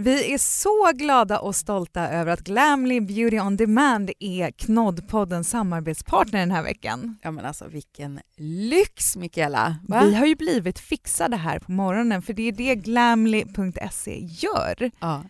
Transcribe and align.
Vi 0.00 0.32
är 0.32 0.38
så 0.38 0.92
glada 0.94 1.38
och 1.38 1.56
stolta 1.56 2.08
över 2.08 2.32
att 2.32 2.40
Glamly 2.40 3.00
Beauty 3.00 3.40
on 3.40 3.56
Demand 3.56 4.10
är 4.18 4.50
Knoddpoddens 4.50 5.50
samarbetspartner 5.50 6.40
den 6.40 6.50
här 6.50 6.62
veckan. 6.62 7.18
Ja 7.22 7.30
men 7.30 7.44
alltså 7.44 7.68
vilken 7.68 8.20
lyx 8.36 9.16
Mikaela! 9.16 9.76
Va? 9.88 10.04
Vi 10.04 10.14
har 10.14 10.26
ju 10.26 10.34
blivit 10.34 10.78
fixade 10.78 11.36
här 11.36 11.58
på 11.58 11.72
morgonen 11.72 12.22
för 12.22 12.32
det 12.32 12.42
är 12.42 12.52
det 12.52 12.74
glamly.se 12.74 14.18
gör. 14.20 14.90
Ja. 15.00 15.24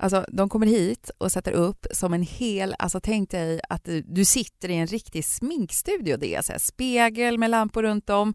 Alltså, 0.00 0.24
de 0.28 0.48
kommer 0.48 0.66
hit 0.66 1.10
och 1.18 1.32
sätter 1.32 1.52
upp 1.52 1.86
som 1.90 2.14
en 2.14 2.22
hel... 2.22 2.74
Alltså, 2.78 3.00
tänk 3.00 3.30
dig 3.30 3.60
att 3.68 3.88
du, 4.04 4.24
sitter 4.24 4.68
i 4.68 4.74
en 4.74 4.86
riktig 4.86 5.24
sminkstudio. 5.24 6.16
Det 6.16 6.34
är 6.34 6.42
så 6.42 6.52
spegel 6.58 7.38
med 7.38 7.50
lampor 7.50 7.82
runt 7.82 8.10
om, 8.10 8.34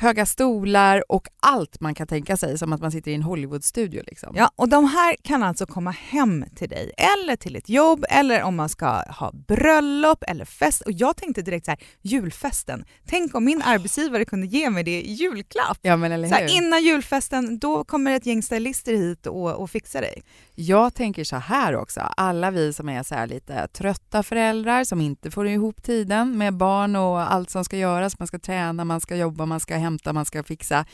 höga 0.00 0.26
stolar 0.26 1.04
och 1.08 1.28
allt 1.40 1.80
man 1.80 1.94
kan 1.94 2.06
tänka 2.06 2.36
sig 2.36 2.58
som 2.58 2.72
att 2.72 2.80
man 2.80 2.90
sitter 2.90 3.10
i 3.10 3.14
en 3.14 3.22
Hollywoodstudio. 3.22 4.02
Liksom. 4.06 4.32
Ja, 4.36 4.50
och 4.56 4.68
de 4.68 4.84
här 4.84 5.16
kan 5.22 5.42
alltså 5.42 5.66
komma 5.66 5.90
hem 5.90 6.44
till 6.56 6.68
dig 6.68 6.92
eller 6.96 7.36
till 7.36 7.56
ett 7.56 7.68
jobb 7.68 8.04
eller 8.08 8.42
om 8.42 8.56
man 8.56 8.68
ska 8.68 8.86
ha 9.02 9.32
bröllop 9.32 10.24
eller 10.28 10.44
fest. 10.44 10.80
Och 10.80 10.92
jag 10.92 11.16
tänkte 11.16 11.42
direkt 11.42 11.64
så 11.64 11.70
här, 11.70 11.80
julfesten. 12.02 12.84
Tänk 13.06 13.34
om 13.34 13.44
min 13.44 13.62
arbetsgivare 13.62 14.24
kunde 14.24 14.46
ge 14.46 14.70
mig 14.70 14.84
det 14.84 15.02
i 15.02 15.12
julklapp. 15.12 15.78
Ja, 15.82 15.96
men 15.96 16.12
eller 16.12 16.28
så 16.28 16.34
här, 16.34 16.56
innan 16.56 16.82
julfesten, 16.82 17.58
då 17.58 17.84
kommer 17.84 18.10
ett 18.10 18.26
gäng 18.26 18.42
stylister 18.42 18.92
hit 18.96 19.26
och, 19.26 19.54
och 19.54 19.70
fixar 19.70 20.00
dig. 20.00 20.22
Jag 20.54 20.94
tänker 20.94 21.24
så 21.24 21.36
här 21.36 21.76
också, 21.76 22.00
alla 22.00 22.50
vi 22.50 22.72
som 22.72 22.88
är 22.88 23.02
så 23.02 23.26
lite 23.26 23.68
trötta 23.68 24.22
föräldrar 24.22 24.84
som 24.84 25.00
inte 25.00 25.30
får 25.30 25.48
ihop 25.48 25.82
tiden 25.82 26.38
med 26.38 26.56
barn 26.56 26.96
och 26.96 27.32
allt 27.32 27.50
som 27.50 27.64
ska 27.64 27.76
göras, 27.76 28.18
man 28.18 28.28
ska 28.28 28.38
träna, 28.38 28.84
man 28.84 29.00
ska 29.00 29.16
jobba, 29.16 29.46
man 29.46 29.60
ska 29.60 29.74
hämta, 29.90 30.12
man 30.12 30.24
ska 30.24 30.42
fixa. 30.42 30.84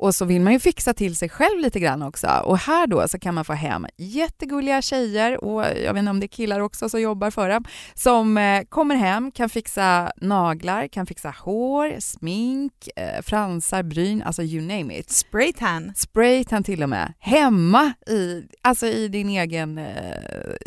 Och 0.00 0.14
så 0.14 0.24
vill 0.24 0.40
man 0.40 0.52
ju 0.52 0.58
fixa 0.58 0.94
till 0.94 1.16
sig 1.16 1.28
själv 1.28 1.58
lite 1.58 1.80
grann 1.80 2.02
också. 2.02 2.28
Och 2.44 2.58
här 2.58 2.86
då 2.86 3.08
så 3.08 3.18
kan 3.18 3.34
man 3.34 3.44
få 3.44 3.52
hem 3.52 3.86
jättegulliga 3.96 4.82
tjejer 4.82 5.44
och 5.44 5.64
jag 5.84 5.92
vet 5.94 5.98
inte 5.98 6.10
om 6.10 6.20
det 6.20 6.26
är 6.26 6.28
killar 6.28 6.60
också 6.60 6.88
som 6.88 7.00
jobbar 7.00 7.30
för 7.30 7.48
dem, 7.48 7.64
som 7.94 8.38
eh, 8.38 8.62
kommer 8.68 8.94
hem, 8.94 9.30
kan 9.30 9.48
fixa 9.48 10.12
naglar, 10.16 10.88
kan 10.88 11.06
fixa 11.06 11.34
hår, 11.38 12.00
smink, 12.00 12.72
eh, 12.96 13.22
fransar, 13.22 13.82
bryn, 13.82 14.22
alltså 14.22 14.42
you 14.42 14.62
name 14.62 14.98
it. 14.98 15.10
Spraytan. 15.10 15.92
Spraytan 15.96 16.64
till 16.64 16.82
och 16.82 16.88
med. 16.88 17.12
Hemma 17.18 17.92
i, 18.06 18.42
alltså 18.62 18.86
i, 18.86 19.08
din 19.08 19.28
egen, 19.28 19.78
eh, 19.78 19.84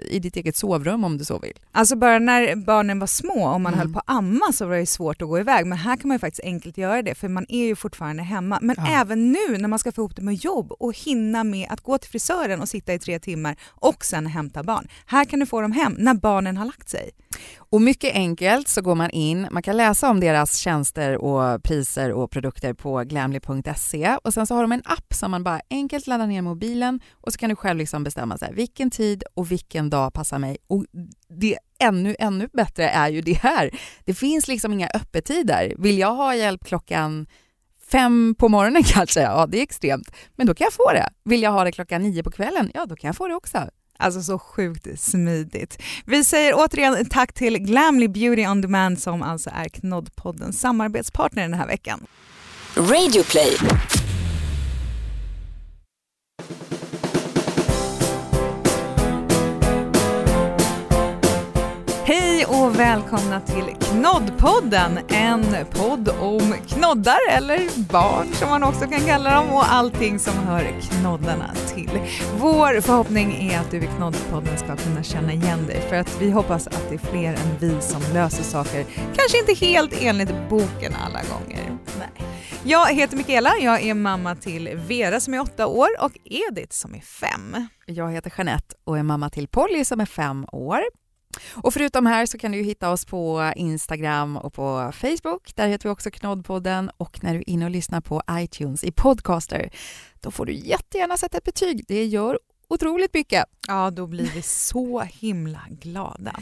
i 0.09 0.19
ditt 0.19 0.35
eget 0.35 0.55
sovrum 0.55 1.03
om 1.03 1.17
du 1.17 1.25
så 1.25 1.39
vill. 1.39 1.59
Alltså 1.71 1.95
bara 1.95 2.19
när 2.19 2.55
barnen 2.55 2.99
var 2.99 3.07
små, 3.07 3.47
om 3.47 3.63
man 3.63 3.73
mm. 3.73 3.79
höll 3.79 3.93
på 3.93 3.99
att 3.99 4.09
amma 4.09 4.51
så 4.53 4.65
var 4.65 4.75
det 4.75 4.85
svårt 4.85 5.21
att 5.21 5.27
gå 5.27 5.39
iväg, 5.39 5.65
men 5.65 5.77
här 5.77 5.97
kan 5.97 6.07
man 6.07 6.15
ju 6.15 6.19
faktiskt 6.19 6.43
enkelt 6.43 6.77
göra 6.77 7.01
det 7.01 7.15
för 7.15 7.27
man 7.27 7.45
är 7.49 7.65
ju 7.65 7.75
fortfarande 7.75 8.23
hemma. 8.23 8.59
Men 8.61 8.75
ja. 8.79 9.01
även 9.01 9.22
nu 9.31 9.57
när 9.57 9.67
man 9.67 9.79
ska 9.79 9.91
få 9.91 10.01
ihop 10.01 10.15
det 10.15 10.21
med 10.21 10.35
jobb 10.35 10.71
och 10.71 10.97
hinna 10.97 11.43
med 11.43 11.67
att 11.69 11.81
gå 11.81 11.97
till 11.97 12.09
frisören 12.09 12.61
och 12.61 12.69
sitta 12.69 12.93
i 12.93 12.99
tre 12.99 13.19
timmar 13.19 13.55
och 13.69 14.05
sen 14.05 14.25
hämta 14.25 14.63
barn. 14.63 14.87
Här 15.05 15.25
kan 15.25 15.39
du 15.39 15.45
få 15.45 15.61
dem 15.61 15.71
hem 15.71 15.95
när 15.97 16.13
barnen 16.13 16.57
har 16.57 16.65
lagt 16.65 16.89
sig. 16.89 17.11
Och 17.57 17.81
mycket 17.81 18.13
enkelt 18.15 18.67
så 18.67 18.81
går 18.81 18.95
man 18.95 19.09
in, 19.09 19.47
man 19.51 19.63
kan 19.63 19.77
läsa 19.77 20.09
om 20.09 20.19
deras 20.19 20.57
tjänster 20.57 21.17
och 21.17 21.63
priser 21.63 22.11
och 22.11 22.31
produkter 22.31 22.73
på 22.73 23.03
glamly.se 23.03 24.17
och 24.23 24.33
sen 24.33 24.47
så 24.47 24.55
har 24.55 24.61
de 24.61 24.71
en 24.71 24.81
app 24.85 25.13
som 25.13 25.31
man 25.31 25.43
bara 25.43 25.61
enkelt 25.69 26.07
laddar 26.07 26.27
ner 26.27 26.41
mobilen 26.41 26.99
och 27.11 27.33
så 27.33 27.37
kan 27.37 27.49
du 27.49 27.55
själv 27.55 27.77
liksom 27.77 28.03
bestämma 28.03 28.37
så 28.37 28.45
här, 28.45 28.53
vilken 28.53 28.91
tid 28.91 29.23
och 29.33 29.51
vilken 29.51 29.89
dag 29.89 30.13
passar 30.13 30.39
mig. 30.39 30.57
Och 30.67 30.85
det 31.39 31.57
ännu, 31.79 32.15
ännu 32.19 32.49
bättre 32.53 32.89
är 32.89 33.09
ju 33.09 33.21
det 33.21 33.33
här. 33.33 33.71
Det 34.05 34.13
finns 34.13 34.47
liksom 34.47 34.73
inga 34.73 34.89
öppettider. 34.93 35.73
Vill 35.77 35.97
jag 35.97 36.15
ha 36.15 36.35
hjälp 36.35 36.65
klockan 36.65 37.27
fem 37.93 38.35
på 38.39 38.49
morgonen 38.49 38.83
kanske, 38.85 39.21
ja 39.21 39.45
det 39.45 39.57
är 39.59 39.63
extremt. 39.63 40.11
Men 40.35 40.47
då 40.47 40.53
kan 40.53 40.65
jag 40.65 40.73
få 40.73 40.91
det. 40.91 41.09
Vill 41.23 41.41
jag 41.41 41.51
ha 41.51 41.63
det 41.63 41.71
klockan 41.71 42.01
nio 42.01 42.23
på 42.23 42.31
kvällen, 42.31 42.71
ja 42.73 42.85
då 42.85 42.95
kan 42.95 43.07
jag 43.07 43.15
få 43.15 43.27
det 43.27 43.35
också. 43.35 43.69
Alltså 43.97 44.21
så 44.21 44.39
sjukt 44.39 44.99
smidigt. 44.99 45.81
Vi 46.05 46.23
säger 46.23 46.53
återigen 46.55 47.09
tack 47.09 47.33
till 47.33 47.57
Glamly 47.57 48.07
Beauty 48.07 48.47
on 48.47 48.61
Demand 48.61 48.99
som 48.99 49.21
alltså 49.21 49.49
är 49.53 49.69
Knoddpoddens 49.69 50.59
samarbetspartner 50.59 51.41
den 51.41 51.53
här 51.53 51.67
veckan. 51.67 52.05
Radioplay. 52.77 53.57
Hej 62.15 62.45
och 62.45 62.79
välkomna 62.79 63.41
till 63.41 63.75
Knoddpodden, 63.79 64.99
en 65.09 65.45
podd 65.71 66.09
om 66.09 66.53
knoddar 66.67 67.17
eller 67.29 67.89
barn 67.91 68.33
som 68.33 68.49
man 68.49 68.63
också 68.63 68.87
kan 68.87 68.99
kalla 68.99 69.35
dem 69.35 69.49
och 69.49 69.73
allting 69.73 70.19
som 70.19 70.33
hör 70.33 70.81
knoddarna 70.81 71.53
till. 71.67 72.01
Vår 72.39 72.81
förhoppning 72.81 73.49
är 73.51 73.59
att 73.59 73.71
du 73.71 73.77
i 73.77 73.89
Knoddpodden 73.97 74.57
ska 74.57 74.75
kunna 74.75 75.03
känna 75.03 75.33
igen 75.33 75.67
dig 75.67 75.81
för 75.89 75.95
att 75.95 76.21
vi 76.21 76.31
hoppas 76.31 76.67
att 76.67 76.89
det 76.89 76.95
är 76.95 76.99
fler 76.99 77.29
än 77.29 77.57
vi 77.59 77.81
som 77.81 78.01
löser 78.13 78.43
saker, 78.43 78.85
kanske 79.15 79.39
inte 79.39 79.65
helt 79.65 79.93
enligt 80.01 80.49
boken 80.49 80.93
alla 81.05 81.19
gånger. 81.19 81.77
Nej. 81.99 82.27
Jag 82.63 82.93
heter 82.93 83.17
Mikaela, 83.17 83.53
jag 83.61 83.81
är 83.81 83.93
mamma 83.93 84.35
till 84.35 84.69
Vera 84.75 85.19
som 85.19 85.33
är 85.33 85.39
åtta 85.41 85.67
år 85.67 85.89
och 85.99 86.11
Edith 86.25 86.71
som 86.71 86.95
är 86.95 87.01
fem. 87.01 87.67
Jag 87.85 88.11
heter 88.11 88.33
Jeanette 88.37 88.75
och 88.83 88.97
är 88.97 89.03
mamma 89.03 89.29
till 89.29 89.47
Polly 89.47 89.85
som 89.85 89.99
är 89.99 90.05
fem 90.05 90.45
år. 90.51 90.81
Och 91.51 91.73
förutom 91.73 92.05
här 92.05 92.25
så 92.25 92.37
kan 92.37 92.51
du 92.51 92.57
hitta 92.57 92.91
oss 92.91 93.05
på 93.05 93.53
Instagram 93.55 94.37
och 94.37 94.53
på 94.53 94.91
Facebook. 94.93 95.55
Där 95.55 95.67
heter 95.67 95.89
vi 95.89 95.93
också 95.93 96.11
Knoddpodden 96.11 96.91
och 96.97 97.23
när 97.23 97.33
du 97.33 97.39
är 97.39 97.49
inne 97.49 97.65
och 97.65 97.71
lyssnar 97.71 98.01
på 98.01 98.21
iTunes 98.31 98.83
i 98.83 98.91
Podcaster, 98.91 99.69
då 100.21 100.31
får 100.31 100.45
du 100.45 100.53
jättegärna 100.53 101.17
sätta 101.17 101.37
ett 101.37 101.43
betyg. 101.43 101.85
Det 101.87 102.05
gör 102.05 102.39
otroligt 102.67 103.13
mycket. 103.13 103.45
Ja, 103.67 103.91
då 103.91 104.07
blir 104.07 104.31
vi 104.35 104.41
så 104.41 105.01
himla 105.01 105.61
glada. 105.69 106.39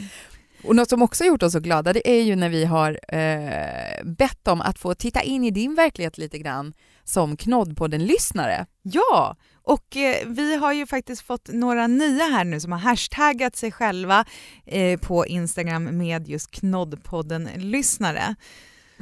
Och 0.64 0.76
något 0.76 0.90
som 0.90 1.02
också 1.02 1.24
gjort 1.24 1.42
oss 1.42 1.52
så 1.52 1.60
glada, 1.60 1.92
det 1.92 2.10
är 2.10 2.22
ju 2.22 2.36
när 2.36 2.48
vi 2.48 2.64
har 2.64 3.00
eh, 3.08 4.04
bett 4.04 4.48
om 4.48 4.60
att 4.60 4.78
få 4.78 4.94
titta 4.94 5.22
in 5.22 5.44
i 5.44 5.50
din 5.50 5.74
verklighet 5.74 6.18
lite 6.18 6.38
grann 6.38 6.74
som 7.04 7.36
Knoddpodden-lyssnare. 7.36 8.66
Ja, 8.82 9.36
och 9.62 9.96
eh, 9.96 10.26
vi 10.26 10.56
har 10.56 10.72
ju 10.72 10.86
faktiskt 10.86 11.22
fått 11.22 11.48
några 11.52 11.86
nya 11.86 12.24
här 12.24 12.44
nu 12.44 12.60
som 12.60 12.72
har 12.72 12.78
hashtaggat 12.78 13.56
sig 13.56 13.72
själva 13.72 14.24
eh, 14.66 15.00
på 15.00 15.26
Instagram 15.26 15.84
med 15.84 16.28
just 16.28 16.50
Knoddpodden-lyssnare. 16.50 18.34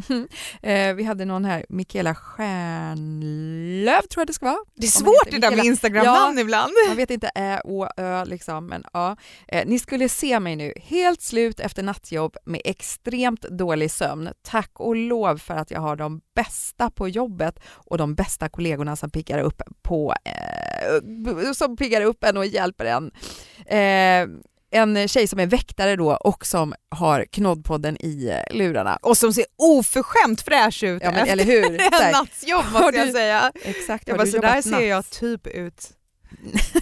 Eh, 0.62 0.94
vi 0.94 1.04
hade 1.04 1.24
någon 1.24 1.44
här, 1.44 1.66
Mikaela 1.68 2.14
Stjärnlöv 2.14 4.00
tror 4.02 4.20
jag 4.20 4.26
det 4.26 4.32
ska 4.32 4.46
vara. 4.46 4.64
Det 4.74 4.86
är 4.86 4.90
svårt 4.90 5.30
det 5.30 5.38
där 5.38 5.56
med 5.56 5.64
Instagram-namn 5.64 6.36
ja, 6.36 6.42
ibland. 6.42 6.72
Jag 6.88 6.94
vet 6.94 7.10
inte 7.10 7.30
ä, 7.34 7.60
å, 7.64 7.88
ö 7.96 8.24
liksom, 8.24 8.66
men 8.66 8.84
ja. 8.92 9.16
Eh, 9.48 9.66
ni 9.66 9.78
skulle 9.78 10.08
se 10.08 10.40
mig 10.40 10.56
nu, 10.56 10.72
helt 10.82 11.22
slut 11.22 11.60
efter 11.60 11.82
nattjobb 11.82 12.36
med 12.44 12.60
extremt 12.64 13.42
dålig 13.42 13.90
sömn. 13.90 14.28
Tack 14.42 14.70
och 14.74 14.96
lov 14.96 15.38
för 15.38 15.54
att 15.54 15.70
jag 15.70 15.80
har 15.80 15.96
de 15.96 16.20
bästa 16.34 16.90
på 16.90 17.08
jobbet 17.08 17.60
och 17.66 17.98
de 17.98 18.14
bästa 18.14 18.48
kollegorna 18.48 18.96
som 18.96 19.10
piggar 19.10 19.38
upp 19.38 19.62
på 19.82 20.14
eh, 20.24 21.52
som 21.52 21.76
piggar 21.76 22.02
upp 22.02 22.24
en 22.24 22.36
och 22.36 22.46
hjälper 22.46 22.84
en. 22.84 23.10
En 24.70 25.08
tjej 25.08 25.26
som 25.26 25.38
är 25.40 25.46
väktare 25.46 25.96
då 25.96 26.12
och 26.12 26.46
som 26.46 26.74
har 26.90 27.24
Knoddpodden 27.32 27.96
i 28.00 28.28
eh, 28.28 28.56
lurarna. 28.56 28.98
Och 29.02 29.16
som 29.16 29.32
ser 29.32 29.44
oförskämt 29.58 30.40
fräsch 30.40 30.84
ut 30.84 31.02
ja, 31.04 31.10
men, 31.10 31.28
eller 31.28 31.44
hur? 31.44 31.64
en 32.02 32.12
nattsjobb 32.12 32.64
måste 32.72 32.96
jag 32.96 33.12
säga. 33.12 33.52
Exakt, 33.64 34.08
jag 34.08 34.16
bara, 34.16 34.26
så 34.26 34.38
där 34.38 34.62
ser 34.62 34.80
jag 34.80 35.10
typ 35.10 35.46
ut 35.46 35.90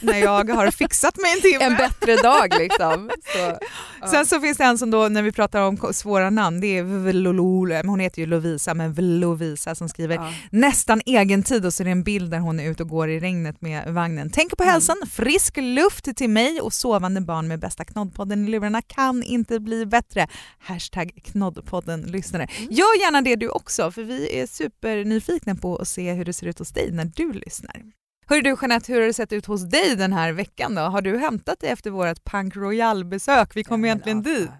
när 0.00 0.18
jag 0.18 0.50
har 0.50 0.70
fixat 0.70 1.16
mig 1.16 1.32
en 1.32 1.40
timme. 1.40 1.64
En 1.64 1.76
bättre 1.76 2.16
dag 2.16 2.54
liksom. 2.58 3.10
Så, 3.24 3.58
ja. 4.00 4.06
Sen 4.06 4.26
så 4.26 4.40
finns 4.40 4.58
det 4.58 4.64
en 4.64 4.78
som 4.78 4.90
då, 4.90 5.08
när 5.08 5.22
vi 5.22 5.32
pratar 5.32 5.62
om 5.62 5.92
svåra 5.92 6.30
namn, 6.30 6.60
det 6.60 6.78
är 6.78 6.82
Vlolole, 6.82 7.82
hon 7.86 8.00
heter 8.00 8.22
ju 8.22 8.26
Lovisa, 8.26 8.74
men 8.74 8.92
Vlovisa 8.92 9.74
som 9.74 9.88
skriver 9.88 10.14
ja. 10.14 10.32
nästan 10.50 11.00
egen 11.06 11.42
tid 11.42 11.66
och 11.66 11.74
så 11.74 11.82
är 11.82 11.84
det 11.84 11.90
en 11.90 12.02
bild 12.02 12.30
där 12.30 12.38
hon 12.38 12.60
är 12.60 12.70
ute 12.70 12.82
och 12.82 12.88
går 12.88 13.08
i 13.08 13.20
regnet 13.20 13.60
med 13.60 13.94
vagnen. 13.94 14.30
Tänk 14.30 14.56
på 14.56 14.62
mm. 14.62 14.72
hälsan, 14.72 14.96
mm. 14.96 15.08
frisk 15.08 15.56
luft 15.56 16.16
till 16.16 16.30
mig 16.30 16.60
och 16.60 16.72
sovande 16.72 17.20
barn 17.20 17.48
med 17.48 17.60
bästa 17.60 17.84
knoddpodden 17.84 18.48
i 18.48 18.50
lurarna 18.50 18.82
kan 18.82 19.22
inte 19.22 19.60
bli 19.60 19.86
bättre. 19.86 20.28
Hashtag 20.58 21.12
knoddpodden-lyssnare. 21.24 22.48
Mm. 22.58 22.72
Gör 22.72 23.00
gärna 23.00 23.22
det 23.22 23.36
du 23.36 23.48
också, 23.48 23.90
för 23.90 24.02
vi 24.02 24.40
är 24.40 24.46
supernyfikna 24.46 25.54
på 25.54 25.76
att 25.76 25.88
se 25.88 26.12
hur 26.12 26.24
det 26.24 26.32
ser 26.32 26.46
ut 26.46 26.58
hos 26.58 26.70
dig 26.70 26.90
när 26.92 27.04
du 27.04 27.32
lyssnar. 27.32 27.82
Hör 28.30 28.42
du 28.42 28.56
Jeanette, 28.60 28.92
hur 28.92 29.00
har 29.00 29.06
det 29.06 29.12
sett 29.12 29.32
ut 29.32 29.46
hos 29.46 29.62
dig 29.62 29.96
den 29.96 30.12
här 30.12 30.32
veckan 30.32 30.74
då? 30.74 30.82
Har 30.82 31.02
du 31.02 31.18
hämtat 31.18 31.60
dig 31.60 31.70
efter 31.70 31.90
vårt 31.90 32.24
Punk 32.24 32.56
Royal-besök? 32.56 33.56
Vi 33.56 33.64
kom 33.64 33.84
ja, 33.84 33.88
egentligen 33.88 34.18
alltså, 34.18 34.32
dit. 34.34 34.50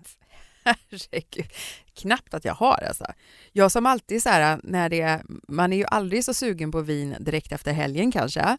Herregud, 0.64 1.52
knappt 1.94 2.34
att 2.34 2.44
jag 2.44 2.54
har 2.54 2.84
alltså. 2.88 3.04
Jag 3.52 3.72
som 3.72 3.86
alltid 3.86 4.22
så 4.22 4.28
här, 4.28 4.60
när 4.62 4.88
det, 4.88 5.22
man 5.48 5.72
är 5.72 5.76
ju 5.76 5.84
aldrig 5.84 6.24
så 6.24 6.34
sugen 6.34 6.72
på 6.72 6.80
vin 6.80 7.16
direkt 7.20 7.52
efter 7.52 7.72
helgen 7.72 8.12
kanske. 8.12 8.56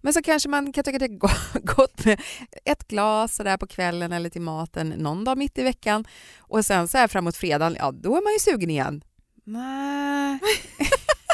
Men 0.00 0.12
så 0.12 0.22
kanske 0.22 0.48
man 0.48 0.72
kan 0.72 0.84
tycka 0.84 0.96
att 0.96 1.10
det 1.10 1.26
är 1.26 1.66
gott 1.76 2.04
med 2.04 2.20
ett 2.64 2.88
glas 2.88 3.36
så 3.36 3.42
där 3.42 3.56
på 3.56 3.66
kvällen 3.66 4.12
eller 4.12 4.30
till 4.30 4.42
maten 4.42 4.88
någon 4.88 5.24
dag 5.24 5.38
mitt 5.38 5.58
i 5.58 5.62
veckan. 5.62 6.04
Och 6.38 6.64
sen 6.64 6.88
så 6.88 6.98
här 6.98 7.08
framåt 7.08 7.36
fredagen, 7.36 7.76
ja 7.78 7.92
då 7.92 8.16
är 8.16 8.22
man 8.22 8.32
ju 8.32 8.38
sugen 8.38 8.70
igen. 8.70 9.04
Nej. 9.44 10.38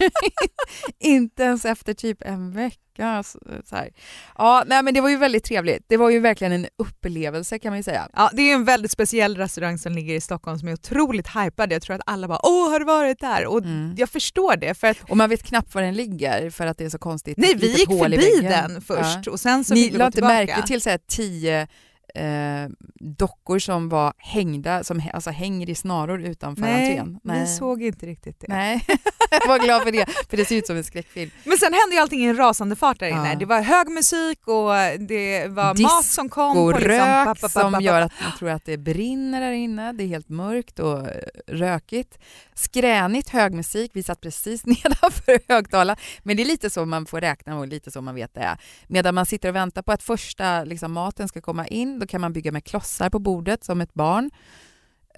inte 0.99 1.43
ens 1.43 1.65
efter 1.65 1.95
typ 1.95 2.23
en 2.23 2.53
vecka. 2.53 3.23
Så 3.65 3.77
här. 3.77 3.91
Ja, 4.39 4.65
nej, 4.67 4.83
men 4.83 4.95
det 4.95 5.01
var 5.01 5.09
ju 5.09 5.17
väldigt 5.17 5.45
trevligt. 5.45 5.85
Det 5.89 5.97
var 5.97 6.11
ju 6.11 6.21
verkligen 6.21 6.53
en 6.53 6.67
upplevelse 6.79 7.59
kan 7.59 7.71
man 7.71 7.77
ju 7.77 7.83
säga. 7.83 8.09
Ja, 8.13 8.31
det 8.33 8.43
är 8.43 8.55
en 8.55 8.65
väldigt 8.65 8.91
speciell 8.91 9.37
restaurang 9.37 9.79
som 9.79 9.93
ligger 9.93 10.15
i 10.15 10.21
Stockholm 10.21 10.59
som 10.59 10.69
är 10.69 10.73
otroligt 10.73 11.29
hypad. 11.29 11.73
Jag 11.73 11.83
tror 11.83 11.97
att 11.97 12.03
alla 12.07 12.29
bara 12.29 12.41
“Åh, 12.43 12.71
har 12.71 12.79
du 12.79 12.85
varit 12.85 13.19
där?” 13.19 13.47
och 13.47 13.59
mm. 13.59 13.95
jag 13.99 14.09
förstår 14.09 14.57
det. 14.57 14.75
För 14.75 14.87
att... 14.87 14.97
Och 15.11 15.17
man 15.17 15.31
vet 15.31 15.43
knappt 15.43 15.75
var 15.75 15.83
den 15.83 15.95
ligger 15.95 16.51
för 16.51 16.67
att 16.67 16.79
det 16.79 16.85
är 16.85 16.91
så 16.91 16.99
konstigt. 16.99 17.39
Nej, 17.39 17.55
vi 17.55 17.67
gick 17.67 17.89
förbi 17.89 18.41
den 18.41 18.83
först 18.83 19.19
ja. 19.27 19.33
och 19.33 19.41
sen 19.41 19.65
så 19.65 19.75
Ni 19.75 19.91
la 19.91 20.07
inte 20.07 20.23
märke 20.23 20.67
till 20.67 20.81
så 20.81 20.91
här, 20.91 21.01
tio 21.09 21.69
eh, 22.17 22.69
dockor 23.01 23.59
som 23.59 23.89
var 23.89 24.13
hängda, 24.19 24.85
som 24.85 25.03
alltså 25.13 25.31
hänger 25.31 25.71
i 25.71 25.75
snaror 25.75 26.23
utanför 26.23 26.63
Nej, 26.63 26.89
entrén. 26.89 27.21
Nej, 27.25 27.41
vi 27.41 27.47
såg 27.47 27.83
inte 27.83 28.07
riktigt 28.07 28.41
det. 28.41 28.47
Nej, 28.49 28.85
jag 29.31 29.49
var 29.49 29.59
glad 29.59 29.83
för 29.83 29.93
det, 29.93 30.07
för 30.31 30.37
det 30.37 30.45
ser 30.45 30.57
ut 30.57 30.67
som 30.67 30.77
en 30.77 30.85
skräckfilm. 30.85 31.31
Men 31.45 31.59
sen 31.59 31.73
hände 31.73 31.97
ju 31.97 32.01
allting 32.03 32.21
i 32.21 32.27
en 32.27 32.37
rasande 32.37 32.77
fart 32.77 33.01
där 33.01 33.09
inne. 33.09 33.33
Ja. 33.33 33.39
Det 33.39 33.45
var 33.45 33.61
hög 33.61 33.89
musik 33.89 34.49
och 34.49 35.01
det 35.09 35.49
var 35.49 35.75
Disco, 35.75 35.95
mat 35.95 36.05
som 36.05 36.29
kom. 36.29 36.59
Och 36.59 36.73
liksom, 36.73 36.89
rök 36.89 37.51
som 37.51 37.81
gör 37.81 38.01
att 38.01 38.13
man 38.23 38.39
tror 38.39 38.51
att 38.51 38.65
det 38.65 38.77
brinner 38.77 39.41
där 39.41 39.53
inne. 39.53 39.93
Det 39.93 40.05
är 40.05 40.09
helt 40.09 40.29
mörkt 40.29 40.79
och 40.79 41.09
eh, 41.09 41.23
rökigt. 41.47 42.19
Skränigt 42.55 43.29
hög 43.29 43.53
musik. 43.55 43.91
Vi 43.95 44.03
satt 44.03 44.21
precis 44.21 44.67
nedanför 44.67 45.39
högtalaren. 45.49 45.99
Men 46.23 46.37
det 46.37 46.43
är 46.43 46.45
lite 46.45 46.71
så 46.71 46.85
man 46.85 47.07
får 47.07 47.21
räkna 47.21 47.59
och 47.59 47.67
lite 47.67 47.91
så 47.91 48.01
man 48.01 48.15
vet 48.15 48.35
det 48.35 48.41
är. 48.41 48.59
Medan 48.87 49.15
man 49.15 49.27
sitter 49.27 49.49
och 49.49 49.55
väntar 49.57 49.83
på 49.83 49.93
att 49.93 50.03
första 50.03 50.65
liksom, 50.65 50.93
maten 50.93 51.29
ska 51.29 51.41
komma 51.41 51.67
in, 51.67 51.99
då 52.07 52.11
kan 52.11 52.21
man 52.21 52.33
bygga 52.33 52.53
med 52.53 52.65
klossar 52.65 53.11
på 53.11 53.19
bordet 53.19 53.65
som 53.65 53.81
ett 53.81 53.95
barn. 53.95 54.31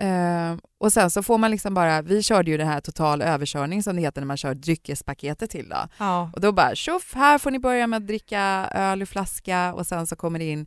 Uh, 0.03 0.59
och 0.81 0.93
sen 0.93 1.11
så 1.11 1.23
får 1.23 1.39
man 1.39 1.51
liksom 1.51 1.75
bara, 1.75 2.03
vi 2.03 2.23
körde 2.23 2.51
ju 2.51 2.57
det 2.57 2.65
här 2.65 2.81
total 2.81 3.23
överkörning 3.23 3.83
som 3.83 3.97
det 3.97 4.03
heter 4.03 4.21
när 4.21 4.27
man 4.27 4.37
kör 4.37 4.55
dryckespaketet 4.55 5.51
till 5.51 5.69
då. 5.69 5.89
Ja. 5.99 6.31
Och 6.35 6.41
då 6.41 6.53
bara 6.53 6.75
tjoff, 6.75 7.15
här 7.15 7.39
får 7.39 7.51
ni 7.51 7.59
börja 7.59 7.87
med 7.87 7.97
att 7.97 8.07
dricka 8.07 8.41
öl 8.75 9.03
ur 9.03 9.07
flaska 9.07 9.75
och 9.75 9.87
sen 9.87 10.07
så 10.07 10.17
kommer 10.17 10.39
det 10.39 10.45
in 10.45 10.67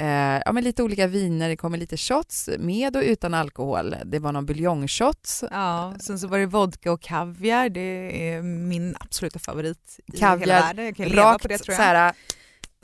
uh, 0.00 0.40
ja, 0.44 0.52
men 0.52 0.64
lite 0.64 0.82
olika 0.82 1.06
viner, 1.06 1.48
det 1.48 1.56
kommer 1.56 1.78
lite 1.78 1.96
shots 1.96 2.50
med 2.58 2.96
och 2.96 3.02
utan 3.02 3.34
alkohol. 3.34 3.94
Det 4.04 4.18
var 4.18 4.32
någon 4.32 4.46
buljongshot. 4.46 5.42
Ja, 5.50 5.94
sen 6.00 6.18
så 6.18 6.28
var 6.28 6.38
det 6.38 6.46
vodka 6.46 6.92
och 6.92 7.00
kaviar, 7.00 7.68
det 7.68 8.30
är 8.30 8.42
min 8.42 8.96
absoluta 9.00 9.38
favorit 9.38 10.00
i 10.06 10.16
kaviar, 10.16 10.40
hela 10.40 10.60
världen. 10.60 10.84
Jag 10.84 10.96
kan 10.96 11.08
leva 11.08 11.38
på 11.38 11.48
det 11.48 11.58
tror 11.58 11.72
jag. 11.72 11.76
Såhär, 11.76 12.14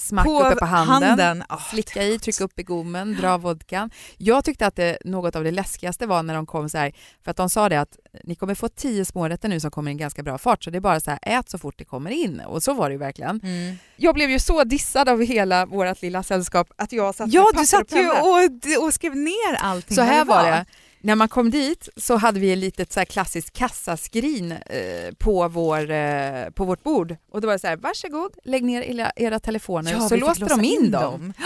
smack 0.02 0.24
på 0.24 0.42
uppe 0.42 0.56
på 0.56 0.64
handen, 0.64 1.08
handen. 1.08 1.44
Oh, 1.50 1.70
slicka 1.70 2.02
i, 2.02 2.18
trycka 2.18 2.44
upp 2.44 2.58
i 2.58 2.62
gommen, 2.62 3.16
dra 3.20 3.38
vodkan. 3.38 3.90
Jag 4.16 4.44
tyckte 4.44 4.66
att 4.66 4.76
det, 4.76 4.98
något 5.04 5.36
av 5.36 5.44
det 5.44 5.50
läskigaste 5.50 6.06
var 6.06 6.22
när 6.22 6.34
de 6.34 6.46
kom 6.46 6.68
så 6.68 6.78
här, 6.78 6.92
för 7.24 7.30
att 7.30 7.36
de 7.36 7.50
sa 7.50 7.68
det 7.68 7.80
att 7.80 7.98
ni 8.24 8.34
kommer 8.34 8.54
få 8.54 8.68
tio 8.68 9.04
smårätter 9.04 9.48
nu 9.48 9.60
som 9.60 9.70
kommer 9.70 9.90
i 9.90 9.94
ganska 9.94 10.22
bra 10.22 10.38
fart, 10.38 10.64
så 10.64 10.70
det 10.70 10.78
är 10.78 10.80
bara 10.80 11.00
så 11.00 11.10
här, 11.10 11.18
ät 11.22 11.50
så 11.50 11.58
fort 11.58 11.74
det 11.78 11.84
kommer 11.84 12.10
in. 12.10 12.40
Och 12.40 12.62
så 12.62 12.74
var 12.74 12.88
det 12.88 12.92
ju 12.92 12.98
verkligen. 12.98 13.40
Mm. 13.42 13.76
Jag 13.96 14.14
blev 14.14 14.30
ju 14.30 14.38
så 14.38 14.64
dissad 14.64 15.08
av 15.08 15.22
hela 15.22 15.66
vårt 15.66 16.02
lilla 16.02 16.22
sällskap 16.22 16.72
att 16.76 16.92
jag 16.92 17.14
satt 17.14 17.32
Ja, 17.32 17.46
du 17.54 17.66
satt 17.66 17.92
ju 17.92 18.10
och, 18.10 18.84
och 18.84 18.94
skrev 18.94 19.16
ner 19.16 19.54
allting. 19.54 19.96
Så 19.96 20.02
här 20.02 20.24
var 20.24 20.42
det 20.42 20.66
när 21.02 21.14
man 21.14 21.28
kom 21.28 21.50
dit 21.50 21.88
så 21.96 22.16
hade 22.16 22.40
vi 22.40 22.52
ett 22.52 22.58
litet 22.58 22.92
så 22.92 23.00
här 23.00 23.04
klassiskt 23.04 23.52
kassaskrin 23.52 24.52
eh, 24.52 25.14
på, 25.18 25.48
vår, 25.48 25.90
eh, 25.90 26.50
på 26.50 26.64
vårt 26.64 26.82
bord 26.82 27.16
och 27.30 27.40
då 27.40 27.46
var 27.46 27.52
det 27.52 27.58
så 27.58 27.66
här, 27.66 27.76
varsågod, 27.76 28.32
lägg 28.44 28.64
ner 28.64 28.82
era, 28.82 29.12
era 29.16 29.38
telefoner 29.40 29.92
ja, 29.92 30.08
så 30.08 30.16
låste 30.16 30.44
de 30.44 30.64
in, 30.64 30.84
in 30.84 30.90
dem. 30.90 31.02
dem. 31.02 31.32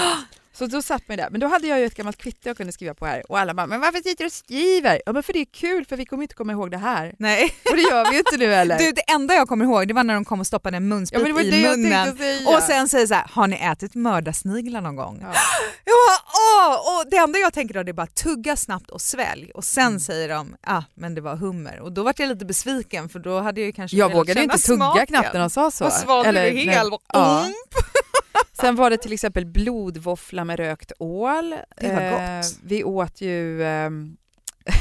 Så 0.58 0.66
då 0.66 0.82
satt 0.82 1.08
man 1.08 1.16
där. 1.16 1.30
Men 1.30 1.40
då 1.40 1.46
hade 1.46 1.66
jag 1.66 1.78
ju 1.78 1.86
ett 1.86 1.94
gammalt 1.94 2.16
kvitto 2.16 2.48
jag 2.48 2.56
kunde 2.56 2.72
skriva 2.72 2.94
på 2.94 3.06
här 3.06 3.30
och 3.30 3.38
alla 3.38 3.54
bara, 3.54 3.66
men 3.66 3.80
varför 3.80 3.98
sitter 3.98 4.24
du 4.24 4.26
och 4.26 4.32
skriver? 4.32 5.02
Ja 5.06 5.12
men 5.12 5.22
för 5.22 5.32
det 5.32 5.38
är 5.38 5.44
kul 5.44 5.84
för 5.86 5.96
vi 5.96 6.06
kommer 6.06 6.22
inte 6.22 6.34
komma 6.34 6.52
ihåg 6.52 6.70
det 6.70 6.76
här. 6.76 7.14
Nej. 7.18 7.54
Och 7.70 7.76
det 7.76 7.82
gör 7.82 8.04
vi 8.04 8.12
ju 8.12 8.18
inte 8.18 8.36
nu 8.36 8.50
heller. 8.52 8.78
Du, 8.78 8.92
det 8.92 9.10
enda 9.10 9.34
jag 9.34 9.48
kommer 9.48 9.64
ihåg 9.64 9.88
det 9.88 9.94
var 9.94 10.04
när 10.04 10.14
de 10.14 10.24
kom 10.24 10.40
och 10.40 10.46
stoppade 10.46 10.76
en 10.76 10.88
munsbit 10.88 11.20
ja, 11.20 11.42
i 11.42 11.62
munnen 11.62 12.18
och 12.46 12.62
sen 12.62 12.88
säger 12.88 13.06
så 13.06 13.14
här, 13.14 13.26
har 13.30 13.46
ni 13.46 13.56
ätit 13.56 13.94
mördarsniglar 13.94 14.80
någon 14.80 14.96
gång? 14.96 15.18
Ja. 15.22 15.32
Jag 15.84 15.94
åh! 16.34 16.74
Och 16.74 17.10
det 17.10 17.16
enda 17.16 17.38
jag 17.38 17.52
tänker 17.52 17.74
då 17.74 17.82
det 17.82 17.90
är 17.90 17.92
bara 17.92 18.06
tugga 18.06 18.56
snabbt 18.56 18.90
och 18.90 19.00
svälj 19.00 19.50
och 19.54 19.64
sen 19.64 19.86
mm. 19.86 20.00
säger 20.00 20.28
de, 20.28 20.56
ah 20.62 20.82
men 20.94 21.14
det 21.14 21.20
var 21.20 21.36
hummer 21.36 21.80
och 21.80 21.92
då 21.92 22.02
var 22.02 22.14
jag 22.16 22.28
lite 22.28 22.44
besviken 22.44 23.08
för 23.08 23.18
då 23.18 23.40
hade 23.40 23.60
jag 23.60 23.74
kanske 23.74 23.96
Jag 23.96 24.12
vågade 24.12 24.42
inte 24.42 24.58
tugga 24.58 24.76
smaken. 24.76 25.06
knappt 25.06 25.32
när 25.32 25.40
de 25.40 25.50
sa 25.50 25.70
så. 25.70 25.84
Och 25.84 25.92
svalde 25.92 26.50
du 26.50 26.58
helt, 26.58 26.94
ja. 27.12 27.46
Sen 28.52 28.76
var 28.76 28.90
det 28.90 28.96
till 28.96 29.12
exempel 29.12 29.46
blodvåffla 29.46 30.44
med 30.44 30.58
rökt 30.58 30.92
ål. 30.98 31.54
Det 31.76 31.92
var 31.92 32.10
gott. 32.10 32.52
Eh, 32.52 32.58
vi 32.64 32.84
åt 32.84 33.20
ju 33.20 33.62
eh, 33.62 33.90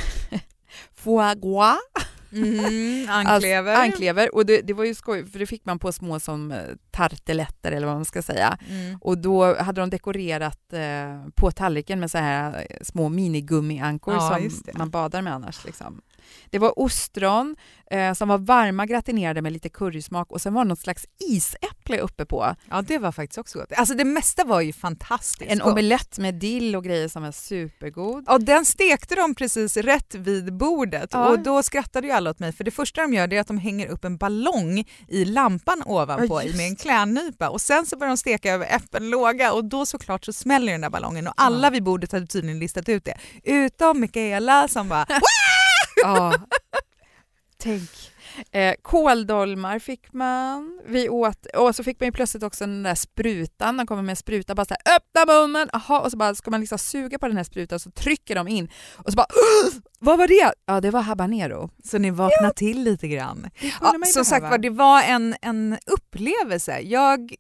foie 0.96 1.36
gras. 1.36 1.78
Mm, 2.36 3.10
anklever. 3.10 3.72
Alltså, 3.72 3.84
anklever. 3.84 4.36
Och 4.36 4.46
det, 4.46 4.62
det, 4.62 4.74
var 4.74 4.86
ju 4.86 4.96
skoj, 4.96 5.26
för 5.26 5.40
det 5.40 5.46
fick 5.46 5.66
man 5.66 5.80
på 5.80 5.92
små 5.92 6.20
som 6.20 6.52
eh, 6.52 6.58
tarteletter 6.92 7.72
eller 7.72 7.88
vad 7.88 7.96
man 7.96 8.06
ska 8.06 8.22
säga. 8.22 8.58
Mm. 8.70 8.98
Och 9.02 9.18
då 9.18 9.56
hade 9.56 9.82
de 9.82 9.90
dekorerat 9.90 10.74
eh, 10.74 11.28
på 11.36 11.52
tallriken 11.52 12.00
med 12.00 12.12
så 12.12 12.18
här 12.18 12.66
eh, 12.70 12.78
små 12.82 13.10
minigummiankor 13.10 14.14
ja, 14.14 14.30
som 14.30 14.50
man 14.74 14.90
badar 14.90 15.22
med 15.22 15.34
annars. 15.34 15.66
Liksom. 15.66 16.02
Det 16.50 16.60
var 16.60 16.80
ostron 16.80 17.56
eh, 17.92 18.14
som 18.14 18.28
var 18.28 18.38
varma 18.38 18.86
gratinerade 18.86 19.42
med 19.42 19.54
lite 19.54 19.70
currysmak 19.70 20.32
och 20.32 20.42
sen 20.42 20.54
var 20.54 20.64
det 20.64 20.70
något 20.70 20.80
slags 20.80 21.06
isäpple 21.20 22.00
uppe 22.00 22.26
på. 22.26 22.56
Ja, 22.70 22.82
det 22.82 22.98
var 22.98 23.12
faktiskt 23.12 23.38
också 23.38 23.60
gott. 23.60 23.72
Alltså 23.72 23.96
det 23.96 24.04
mesta 24.04 24.44
var 24.44 24.62
ju 24.62 24.74
fantastiskt 24.74 25.52
En 25.52 25.62
omelett 25.62 26.20
med 26.20 26.36
dill 26.36 26.76
och 26.76 26.84
grejer 26.84 27.08
som 27.08 27.24
var 27.24 27.32
supergod. 27.32 28.24
Ja, 28.28 28.38
den 28.38 28.66
stekte 28.66 29.16
de 29.16 29.36
precis 29.36 29.78
rätt 29.78 30.16
vid 30.16 30.54
bordet 30.54 31.10
ja. 31.14 31.30
och 31.30 31.40
då 31.40 31.64
skrattade 31.64 32.08
ju 32.08 32.14
alla 32.14 32.25
åt 32.28 32.40
mig 32.40 32.52
för 32.52 32.64
det 32.64 32.72
första 32.72 33.02
de 33.02 33.14
gör 33.14 33.34
är 33.34 33.40
att 33.42 33.48
de 33.48 33.58
hänger 33.58 33.88
upp 33.88 34.06
en 34.06 34.18
ballong 34.18 34.86
i 35.08 35.26
lampan 35.26 35.84
ovanpå 35.86 36.42
ja, 36.44 36.58
med 36.58 36.68
en 36.68 36.76
klädnypa 36.76 37.50
och 37.50 37.62
sen 37.62 37.86
så 37.86 37.98
börjar 37.98 38.10
de 38.10 38.18
steka 38.18 38.54
över 38.54 38.76
öppen 38.76 39.10
låga 39.10 39.54
och 39.54 39.66
då 39.66 39.86
såklart 39.86 40.26
så 40.26 40.34
smäller 40.34 40.72
den 40.72 40.82
där 40.82 40.90
ballongen 40.90 41.28
och 41.28 41.34
alla 41.38 41.70
vid 41.70 41.84
bordet 41.84 42.12
hade 42.12 42.28
tydligen 42.28 42.60
listat 42.60 42.90
ut 42.90 43.06
det. 43.06 43.18
Utom 43.44 44.00
Mikaela 44.00 44.68
som 44.68 44.90
bara 44.90 45.06
Ja, 46.04 46.34
tänk. 47.58 47.90
Eh, 48.52 48.74
kåldolmar 48.82 49.80
fick 49.80 50.14
man. 50.14 50.82
Vi 50.86 51.10
åt, 51.10 51.46
och 51.46 51.76
så 51.76 51.84
fick 51.84 52.00
man 52.00 52.08
ju 52.08 52.12
plötsligt 52.12 52.44
också 52.44 52.64
den 52.66 52.84
där 52.84 52.96
sprutan. 52.96 53.78
De 53.78 53.88
kommer 53.88 54.02
med 54.02 54.10
en 54.10 54.16
spruta, 54.16 54.56
bara 54.56 54.66
så 54.66 54.76
här, 54.86 54.96
öppna 54.96 55.34
munnen! 55.34 55.70
Aha, 55.74 56.00
och 56.00 56.12
så 56.12 56.18
bara 56.18 56.36
ska 56.36 56.52
man 56.52 56.60
liksom 56.60 56.78
suga 56.78 57.20
på 57.20 57.28
den 57.28 57.38
här 57.38 57.44
sprutan 57.44 57.80
så 57.80 57.92
trycker 57.92 58.36
de 58.36 58.48
in 58.48 58.70
och 58.96 59.12
så 59.12 59.16
bara 59.16 59.28
vad 60.00 60.18
var 60.18 60.28
det? 60.28 60.54
Ja, 60.66 60.82
det 60.82 60.92
var 60.92 61.02
habanero. 61.02 61.70
Så 61.84 61.98
ni 61.98 62.12
vaknade 62.12 62.48
ja. 62.48 62.54
till 62.56 62.84
lite 62.84 63.08
grann. 63.08 63.50
Ja, 63.82 63.94
som 64.06 64.26
sagt 64.26 64.44
var, 64.44 64.58
det 64.58 64.70
var 64.70 65.02
en, 65.02 65.36
en 65.42 65.78
upplevelse. 65.86 66.80
Jag 66.80 67.36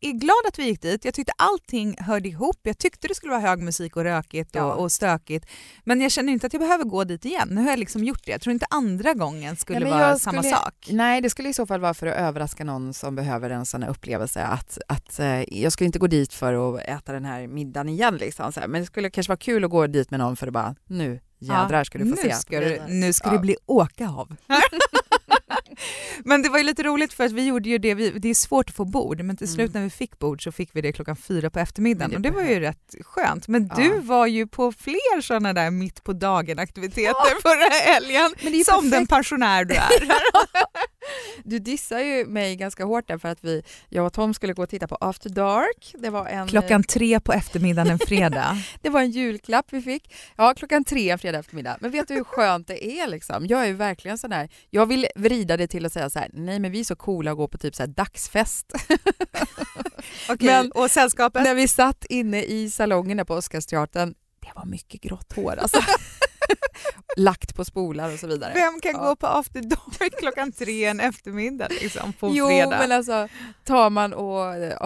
är 0.00 0.12
glad 0.12 0.46
att 0.48 0.58
vi 0.58 0.64
gick 0.64 0.82
dit. 0.82 1.04
Jag 1.04 1.14
tyckte 1.14 1.32
allting 1.36 1.96
hörde 1.98 2.28
ihop. 2.28 2.56
Jag 2.62 2.78
tyckte 2.78 3.08
det 3.08 3.14
skulle 3.14 3.30
vara 3.30 3.40
hög 3.40 3.62
musik 3.62 3.96
och 3.96 4.04
rökigt 4.04 4.56
och, 4.56 4.62
ja. 4.62 4.72
och 4.72 4.92
stökigt. 4.92 5.46
Men 5.84 6.00
jag 6.00 6.12
känner 6.12 6.32
inte 6.32 6.46
att 6.46 6.52
jag 6.52 6.60
behöver 6.60 6.84
gå 6.84 7.04
dit 7.04 7.24
igen. 7.24 7.48
Nu 7.50 7.60
har 7.60 7.68
jag 7.68 7.78
liksom 7.78 8.04
gjort 8.04 8.24
det. 8.24 8.32
Jag 8.32 8.40
tror 8.40 8.52
inte 8.52 8.66
andra 8.70 9.14
gången 9.14 9.56
skulle 9.56 9.88
ja, 9.88 9.98
vara 9.98 10.18
samma 10.18 10.42
sak. 10.42 10.88
Nej, 10.90 11.20
det 11.20 11.30
skulle 11.30 11.48
i 11.48 11.54
så 11.54 11.66
fall 11.66 11.80
vara 11.80 11.94
för 11.94 12.06
att 12.06 12.16
överraska 12.16 12.64
någon 12.64 12.94
som 12.94 13.14
behöver 13.14 13.50
en 13.50 13.66
sån 13.66 13.82
här 13.82 13.90
upplevelse. 13.90 14.42
Att, 14.42 14.78
att, 14.88 15.18
eh, 15.18 15.58
jag 15.62 15.72
skulle 15.72 15.86
inte 15.86 15.98
gå 15.98 16.06
dit 16.06 16.32
för 16.34 16.74
att 16.74 16.80
äta 16.80 17.12
den 17.12 17.24
här 17.24 17.46
middagen 17.46 17.88
igen. 17.88 18.16
Liksom. 18.16 18.52
Men 18.68 18.80
det 18.80 18.86
skulle 18.86 19.10
kanske 19.10 19.30
vara 19.30 19.36
kul 19.36 19.64
att 19.64 19.70
gå 19.70 19.86
dit 19.86 20.10
med 20.10 20.20
någon 20.20 20.36
för 20.36 20.46
att 20.46 20.52
bara, 20.52 20.74
nu 20.86 21.20
jädrar 21.40 21.84
ska 21.84 21.98
du 21.98 22.04
få 22.04 22.10
nu 22.10 22.16
se. 22.16 22.34
Ska 22.34 22.60
du, 22.60 22.80
nu 22.88 23.12
ska 23.12 23.28
ja. 23.28 23.32
det 23.32 23.38
bli 23.38 23.56
åka 23.66 24.08
av. 24.08 24.36
men 26.24 26.42
det 26.42 26.48
var 26.48 26.58
ju 26.58 26.64
lite 26.64 26.82
roligt 26.82 27.12
för 27.12 27.24
att 27.24 27.32
vi 27.32 27.46
gjorde 27.46 27.68
ju 27.68 27.78
det, 27.78 27.94
vi, 27.94 28.10
det 28.10 28.28
är 28.28 28.34
svårt 28.34 28.68
att 28.68 28.76
få 28.76 28.84
bord 28.84 29.20
men 29.20 29.36
till 29.36 29.46
mm. 29.46 29.54
slut 29.54 29.74
när 29.74 29.82
vi 29.82 29.90
fick 29.90 30.18
bord 30.18 30.44
så 30.44 30.52
fick 30.52 30.70
vi 30.72 30.80
det 30.80 30.92
klockan 30.92 31.16
fyra 31.16 31.50
på 31.50 31.58
eftermiddagen 31.58 32.10
det 32.10 32.16
och 32.16 32.22
det 32.22 32.30
var 32.30 32.42
ju 32.42 32.60
rätt 32.60 32.94
skönt. 33.00 33.48
Men 33.48 33.70
ja. 33.76 33.82
du 33.82 33.98
var 33.98 34.26
ju 34.26 34.46
på 34.46 34.72
fler 34.72 35.20
sådana 35.20 35.52
där 35.52 35.70
mitt 35.70 36.04
på 36.04 36.12
dagen 36.12 36.58
aktiviteter 36.58 37.04
ja. 37.04 37.38
förra 37.42 37.92
helgen 37.92 38.30
som 38.64 38.74
perfekt. 38.74 38.90
den 38.90 39.06
pensionär 39.06 39.64
du 39.64 39.74
är. 39.74 39.90
du 41.44 41.58
dissar 41.58 41.98
ju 41.98 42.26
mig 42.26 42.56
ganska 42.56 42.84
hårt 42.84 43.08
där 43.08 43.18
för 43.18 43.28
att 43.28 43.44
vi, 43.44 43.62
jag 43.88 44.06
och 44.06 44.12
Tom 44.12 44.34
skulle 44.34 44.52
gå 44.52 44.62
och 44.62 44.68
titta 44.68 44.88
på 44.88 44.96
After 45.00 45.30
Dark. 45.30 45.94
Det 45.98 46.10
var 46.10 46.26
en, 46.26 46.48
klockan 46.48 46.82
tre 46.82 47.20
på 47.20 47.32
eftermiddagen 47.32 47.90
en 47.92 47.98
fredag. 47.98 48.56
det 48.80 48.88
var 48.88 49.00
en 49.00 49.10
julklapp 49.10 49.66
vi 49.70 49.82
fick. 49.82 50.14
Ja, 50.36 50.54
klockan 50.56 50.84
tre 50.84 51.10
en 51.10 51.18
fredag 51.18 51.38
eftermiddag. 51.38 51.76
Men 51.80 51.90
vet 51.90 52.08
du 52.08 52.14
hur 52.14 52.24
skönt 52.24 52.66
det 52.66 52.84
är 52.84 53.06
liksom? 53.06 53.46
Jag 53.46 53.68
är 53.68 53.72
verkligen 53.72 54.18
sån 54.18 54.30
där, 54.30 54.48
jag 54.70 54.86
vill 54.86 55.06
vrida 55.14 55.56
det 55.56 55.66
till 55.66 55.86
att 55.86 55.92
säga 55.92 56.10
så 56.10 56.18
här, 56.18 56.30
nej 56.32 56.58
men 56.58 56.72
vi 56.72 56.80
är 56.80 56.84
så 56.84 56.96
coola 56.96 57.30
och 57.30 57.36
gå 57.36 57.48
på 57.48 57.58
typ 57.58 57.74
så 57.74 57.82
här 57.82 57.88
dagsfest. 57.88 58.72
okay. 60.28 60.46
men, 60.46 60.72
och 60.72 60.90
sällskapet? 60.90 61.42
När 61.42 61.54
vi 61.54 61.68
satt 61.68 62.04
inne 62.04 62.42
i 62.42 62.70
salongen 62.70 63.26
på 63.26 63.34
Oscarsteatern, 63.34 64.14
det 64.40 64.52
var 64.54 64.64
mycket 64.64 65.00
grått 65.00 65.32
hår 65.32 65.56
alltså. 65.56 65.80
Lagt 67.16 67.54
på 67.54 67.64
spolar 67.64 68.12
och 68.12 68.18
så 68.18 68.26
vidare. 68.26 68.52
Vem 68.54 68.80
kan 68.80 68.92
ja. 68.92 68.98
gå 68.98 69.16
på 69.16 69.26
after 69.26 69.60
dark 69.60 70.18
klockan 70.18 70.52
tre 70.52 70.84
en 70.84 71.00
eftermiddag 71.00 71.68
liksom, 71.68 72.12
på 72.12 72.30
jo, 72.34 72.46
fredag? 72.46 72.78
men 72.78 72.92
alltså 72.92 73.28
tar 73.64 73.90
man 73.90 74.12
och 74.12 74.38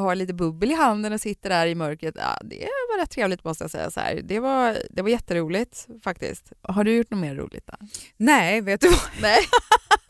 har 0.03 0.15
lite 0.15 0.35
bubbel 0.35 0.71
i 0.71 0.75
handen 0.75 1.13
och 1.13 1.21
sitter 1.21 1.49
där 1.49 1.67
i 1.67 1.75
mörkret, 1.75 2.15
ja, 2.19 2.39
det 2.43 2.69
var 2.89 3.01
rätt 3.01 3.11
trevligt 3.11 3.45
måste 3.45 3.65
jag 3.65 3.71
säga. 3.71 3.91
Så 3.91 4.01
här. 4.01 4.21
Det, 4.25 4.41
var, 4.41 4.79
det 4.91 5.03
var 5.03 5.09
jätteroligt 5.09 5.87
faktiskt. 6.05 6.53
Har 6.63 6.85
du 6.85 6.97
gjort 6.97 7.11
något 7.11 7.21
mer 7.21 7.35
roligt? 7.35 7.67
Då? 7.67 7.87
Nej, 8.17 8.61
vet 8.61 8.81
du 8.81 8.89
vad? 8.89 8.99
Nej. 9.21 9.39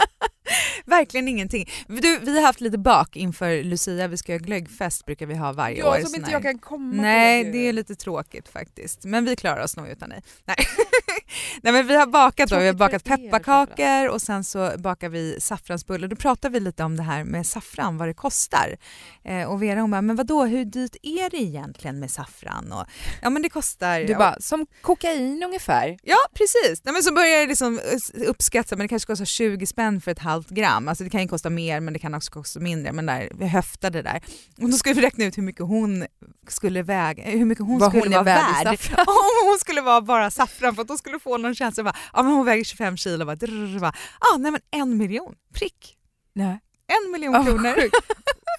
Verkligen 0.84 1.28
ingenting. 1.28 1.70
Du, 1.86 2.18
vi 2.18 2.36
har 2.36 2.46
haft 2.46 2.60
lite 2.60 2.78
bak 2.78 3.16
inför 3.16 3.62
Lucia, 3.62 4.08
vi 4.08 4.16
ska 4.16 4.32
ha 4.32 4.38
glöggfest 4.38 5.06
brukar 5.06 5.26
vi 5.26 5.34
ha 5.34 5.52
varje 5.52 5.78
ja, 5.78 5.90
år. 5.90 6.00
som 6.00 6.14
inte 6.14 6.30
jag 6.30 6.42
kan 6.42 6.58
komma 6.58 7.02
Nej, 7.02 7.44
på. 7.44 7.50
det 7.50 7.68
är 7.68 7.72
lite 7.72 7.94
tråkigt 7.94 8.48
faktiskt. 8.48 9.04
Men 9.04 9.24
vi 9.24 9.36
klarar 9.36 9.64
oss 9.64 9.76
nog 9.76 9.88
utan 9.88 10.08
dig. 10.08 10.22
Nej. 10.44 10.56
Nej 11.62 11.72
men 11.72 11.86
vi 11.86 11.96
har 11.96 12.06
bakat 12.06 12.50
då, 12.50 12.58
vi 12.58 12.66
har 12.66 12.74
bakat 12.74 13.04
pepparkakor 13.04 14.08
och 14.08 14.22
sen 14.22 14.44
så 14.44 14.72
bakar 14.78 15.08
vi 15.08 15.40
saffransbullar. 15.40 16.08
Då 16.08 16.16
pratar 16.16 16.50
vi 16.50 16.60
lite 16.60 16.84
om 16.84 16.96
det 16.96 17.02
här 17.02 17.24
med 17.24 17.46
saffran, 17.46 17.98
vad 17.98 18.08
det 18.08 18.14
kostar. 18.14 18.76
Eh, 19.24 19.44
och 19.44 19.62
Vera 19.62 19.80
hon 19.80 19.90
bara, 19.90 20.02
men 20.02 20.16
vadå 20.16 20.44
hur 20.44 20.64
dyrt 20.64 20.96
är 21.02 21.30
det 21.30 21.36
egentligen 21.36 22.00
med 22.00 22.10
saffran? 22.10 22.72
Och, 22.72 22.84
ja 23.22 23.30
men 23.30 23.42
det 23.42 23.48
kostar... 23.48 24.00
Du 24.00 24.14
bara, 24.14 24.40
som 24.40 24.66
kokain 24.80 25.42
ungefär? 25.42 25.98
Ja 26.02 26.16
precis, 26.34 26.84
Nej, 26.84 26.92
men 26.92 27.02
så 27.02 27.14
börjar 27.14 27.38
jag 27.38 27.48
liksom 27.48 27.80
uppskatta, 28.26 28.76
men 28.76 28.84
det 28.84 28.88
kanske 28.88 29.06
kostar 29.06 29.24
20 29.24 29.66
spänn 29.66 30.00
för 30.00 30.10
ett 30.10 30.18
halvt 30.18 30.33
gram. 30.48 30.88
Alltså 30.88 31.04
det 31.04 31.10
kan 31.10 31.22
ju 31.22 31.28
kosta 31.28 31.50
mer 31.50 31.80
men 31.80 31.92
det 31.92 31.98
kan 31.98 32.14
också 32.14 32.32
kosta 32.32 32.60
mindre. 32.60 32.92
Men 32.92 33.06
där, 33.06 33.28
vi 33.34 33.46
höftade 33.46 34.02
där. 34.02 34.22
Och 34.60 34.70
då 34.70 34.76
skulle 34.76 34.94
vi 34.94 35.02
räkna 35.02 35.24
ut 35.24 35.38
hur 35.38 35.42
mycket 35.42 35.66
hon 35.66 36.06
skulle 36.48 36.82
väga, 36.82 37.24
hur 37.24 37.44
mycket 37.44 37.64
hon 37.64 37.78
Vad 37.78 37.90
skulle 37.90 38.04
hon 38.04 38.12
vara 38.12 38.22
värd 38.24 38.64
värd. 38.64 38.78
Om 38.98 39.48
hon 39.48 39.58
skulle 39.58 39.80
vara 39.80 40.00
bara 40.00 40.30
saffran 40.30 40.74
för 40.74 40.82
att 40.82 40.88
då 40.88 40.96
skulle 40.96 41.18
få 41.20 41.38
någon 41.38 41.54
känsla 41.54 41.84
bara, 41.84 41.96
ja 42.12 42.22
men 42.22 42.32
hon 42.32 42.46
väger 42.46 42.64
25 42.64 42.96
kilo, 42.96 43.24
bara, 43.24 43.36
drr, 43.36 43.78
bara, 43.78 43.94
ah, 44.20 44.36
nej 44.38 44.50
men 44.52 44.60
en 44.70 44.96
miljon, 44.96 45.34
prick. 45.54 45.96
Nej. 46.32 46.60
En 46.86 47.12
miljon 47.12 47.36
Oh, 47.36 47.44
kronor 47.44 47.74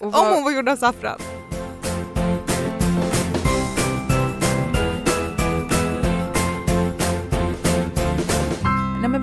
om 0.02 0.34
hon 0.34 0.44
var 0.44 0.50
gjord 0.50 0.68
av 0.68 0.76
saffran. 0.76 1.45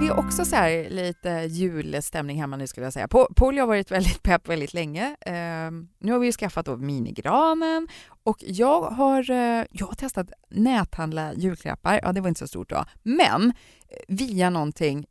Vi 0.03 0.09
har 0.09 0.19
också 0.19 0.45
så 0.45 0.55
här 0.55 0.89
lite 0.89 1.29
julstämning 1.29 2.41
hemma 2.41 2.57
nu 2.57 2.67
skulle 2.67 2.85
jag 2.85 2.93
säga. 2.93 3.07
Polly 3.35 3.59
har 3.59 3.67
varit 3.67 3.91
väldigt 3.91 4.23
pepp 4.23 4.49
väldigt 4.49 4.73
länge. 4.73 5.15
Ehm, 5.21 5.87
nu 5.99 6.11
har 6.11 6.19
vi 6.19 6.25
ju 6.25 6.31
skaffat 6.31 6.65
då 6.65 6.77
minigranen 6.77 7.87
och 8.23 8.37
jag 8.39 8.81
har, 8.81 9.31
eh, 9.31 9.65
jag 9.71 9.85
har 9.85 9.95
testat 9.95 10.31
näthandla 10.49 11.33
julklappar. 11.33 11.99
Ja, 12.03 12.11
det 12.11 12.21
var 12.21 12.27
inte 12.27 12.39
så 12.39 12.47
stort 12.47 12.69
då. 12.69 12.85
Men 13.03 13.53
eh, 13.89 13.97
via 14.07 14.49
någonting 14.49 15.05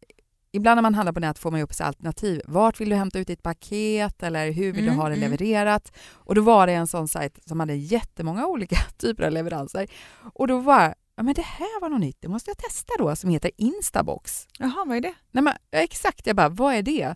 Ibland 0.55 0.77
när 0.77 0.83
man 0.83 0.95
handlar 0.95 1.13
på 1.13 1.21
nät 1.21 1.39
får 1.39 1.51
man 1.51 1.61
ju 1.61 1.65
upp 1.65 1.75
så 1.75 1.85
alternativ. 1.85 2.41
Vart 2.45 2.81
vill 2.81 2.89
du 2.89 2.97
hämta 2.97 3.19
ut 3.19 3.27
ditt 3.27 3.43
paket 3.43 4.23
eller 4.23 4.53
hur 4.53 4.73
vill 4.73 4.85
Mm, 4.85 4.95
du 4.95 5.01
ha 5.01 5.09
det 5.09 5.15
mm. 5.15 5.31
levererat? 5.31 5.93
Och 6.13 6.35
då 6.35 6.41
var 6.41 6.67
det 6.67 6.73
en 6.73 6.87
sån 6.87 7.09
sajt 7.09 7.39
som 7.47 7.61
hade 7.61 7.75
jättemånga 7.75 8.47
olika 8.47 8.77
typer 8.97 9.25
av 9.25 9.33
leveranser. 9.33 9.87
Och 10.35 10.49
då 10.49 10.59
var 10.59 10.95
ja 11.17 11.23
men 11.23 11.35
det 11.35 11.43
här 11.43 11.81
var 11.81 11.89
något 11.89 12.01
nytt, 12.01 12.17
det 12.21 12.29
måste 12.29 12.51
jag 12.51 12.59
testa 12.59 12.93
då, 12.99 13.17
som 13.17 13.31
heter 13.31 13.51
Instabox. 13.57 14.49
Jaha, 14.59 14.85
vad 14.87 14.97
är 14.97 15.01
det? 15.01 15.15
Nej, 15.31 15.45
men, 15.45 15.55
exakt, 15.71 16.27
jag 16.27 16.37
bara, 16.37 16.49
vad 16.49 16.75
är 16.75 16.83
det? 16.83 17.15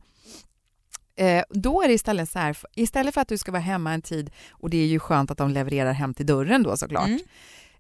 Eh, 1.19 1.45
då 1.51 1.83
är 1.83 1.89
det 1.89 1.95
istället 1.95 2.31
så 2.31 2.39
här, 2.39 2.57
istället 2.75 3.15
för 3.15 3.21
att 3.21 3.29
du 3.29 3.39
ska 3.39 3.53
vara 3.53 3.63
hemma 3.63 3.93
en 3.93 4.03
tid, 4.03 4.31
och 4.51 4.71
det 4.71 4.77
är 4.77 4.87
ju 4.87 4.99
skönt 4.99 5.31
att 5.31 5.39
de 5.39 5.51
levererar 5.51 5.93
hem 5.93 6.15
till 6.15 6.27
dörren 6.27 6.63
då 6.63 6.77
såklart, 6.77 7.07
Mm. 7.07 7.21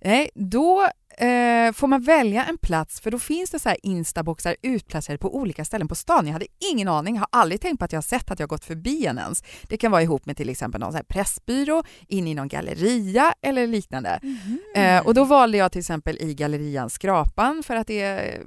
Nej, 0.06 0.30
då 0.34 0.82
eh, 1.18 1.72
får 1.72 1.86
man 1.86 2.02
välja 2.02 2.44
en 2.44 2.58
plats 2.58 3.00
för 3.00 3.10
då 3.10 3.18
finns 3.18 3.50
det 3.50 3.58
så 3.58 3.68
här 3.68 3.78
instaboxar 3.82 4.56
utplacerade 4.62 5.18
på 5.18 5.36
olika 5.36 5.64
ställen 5.64 5.88
på 5.88 5.94
stan. 5.94 6.26
Jag 6.26 6.32
hade 6.32 6.46
ingen 6.72 6.88
aning, 6.88 7.18
har 7.18 7.28
aldrig 7.32 7.60
tänkt 7.60 7.78
på 7.78 7.84
att 7.84 7.92
jag 7.92 7.96
har 7.96 8.02
sett 8.02 8.30
att 8.30 8.40
jag 8.40 8.48
gått 8.48 8.64
förbi 8.64 9.06
en 9.06 9.18
ens. 9.18 9.42
Det 9.62 9.76
kan 9.76 9.90
vara 9.90 10.02
ihop 10.02 10.26
med 10.26 10.36
till 10.36 10.48
exempel 10.48 10.80
någon 10.80 10.92
så 10.92 10.96
här 10.96 11.04
pressbyrå, 11.04 11.82
in 12.08 12.28
i 12.28 12.34
någon 12.34 12.48
galleria 12.48 13.34
eller 13.42 13.66
liknande. 13.66 14.20
Mhm. 14.22 14.58
Eh, 14.74 15.06
och 15.06 15.14
då 15.14 15.24
valde 15.24 15.58
jag 15.58 15.72
till 15.72 15.80
exempel 15.80 16.18
i 16.20 16.34
gallerian 16.34 16.90
Skrapan 16.90 17.62
för 17.62 17.76
att 17.76 17.86
det 17.86 18.00
är 18.00 18.42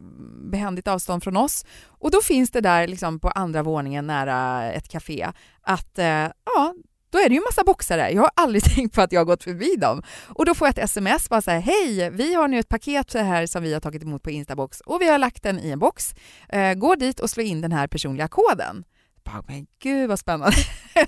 behändigt 0.51 0.87
avstånd 0.87 1.23
från 1.23 1.37
oss. 1.37 1.65
Och 1.85 2.11
då 2.11 2.21
finns 2.21 2.51
det 2.51 2.61
där 2.61 2.87
liksom 2.87 3.19
på 3.19 3.29
andra 3.29 3.63
våningen 3.63 4.07
nära 4.07 4.63
ett 4.71 4.87
café 4.87 5.27
att 5.61 5.99
eh, 5.99 6.27
ja, 6.45 6.73
då 7.09 7.17
är 7.17 7.29
det 7.29 7.35
ju 7.35 7.41
massa 7.41 7.63
boxar 7.63 7.97
där. 7.97 8.09
Jag 8.09 8.21
har 8.21 8.31
aldrig 8.35 8.63
tänkt 8.75 8.95
på 8.95 9.01
att 9.01 9.11
jag 9.11 9.19
har 9.19 9.25
gått 9.25 9.43
förbi 9.43 9.75
dem. 9.75 10.03
Och 10.27 10.45
då 10.45 10.55
får 10.55 10.67
jag 10.67 10.77
ett 10.77 10.83
sms 10.83 11.29
bara 11.29 11.41
så 11.41 11.51
här, 11.51 11.59
hej, 11.59 12.09
vi 12.09 12.33
har 12.33 12.47
nu 12.47 12.59
ett 12.59 12.69
paket 12.69 13.11
så 13.11 13.17
här 13.17 13.45
som 13.47 13.63
vi 13.63 13.73
har 13.73 13.79
tagit 13.79 14.03
emot 14.03 14.23
på 14.23 14.31
Instabox 14.31 14.81
och 14.81 15.01
vi 15.01 15.09
har 15.09 15.17
lagt 15.17 15.43
den 15.43 15.59
i 15.59 15.69
en 15.69 15.79
box. 15.79 16.13
Eh, 16.49 16.73
gå 16.73 16.95
dit 16.95 17.19
och 17.19 17.29
slå 17.29 17.43
in 17.43 17.61
den 17.61 17.71
här 17.71 17.87
personliga 17.87 18.27
koden. 18.27 18.83
Bara, 19.23 19.43
men 19.47 19.67
gud 19.79 20.09
vad 20.09 20.19
spännande. 20.19 20.57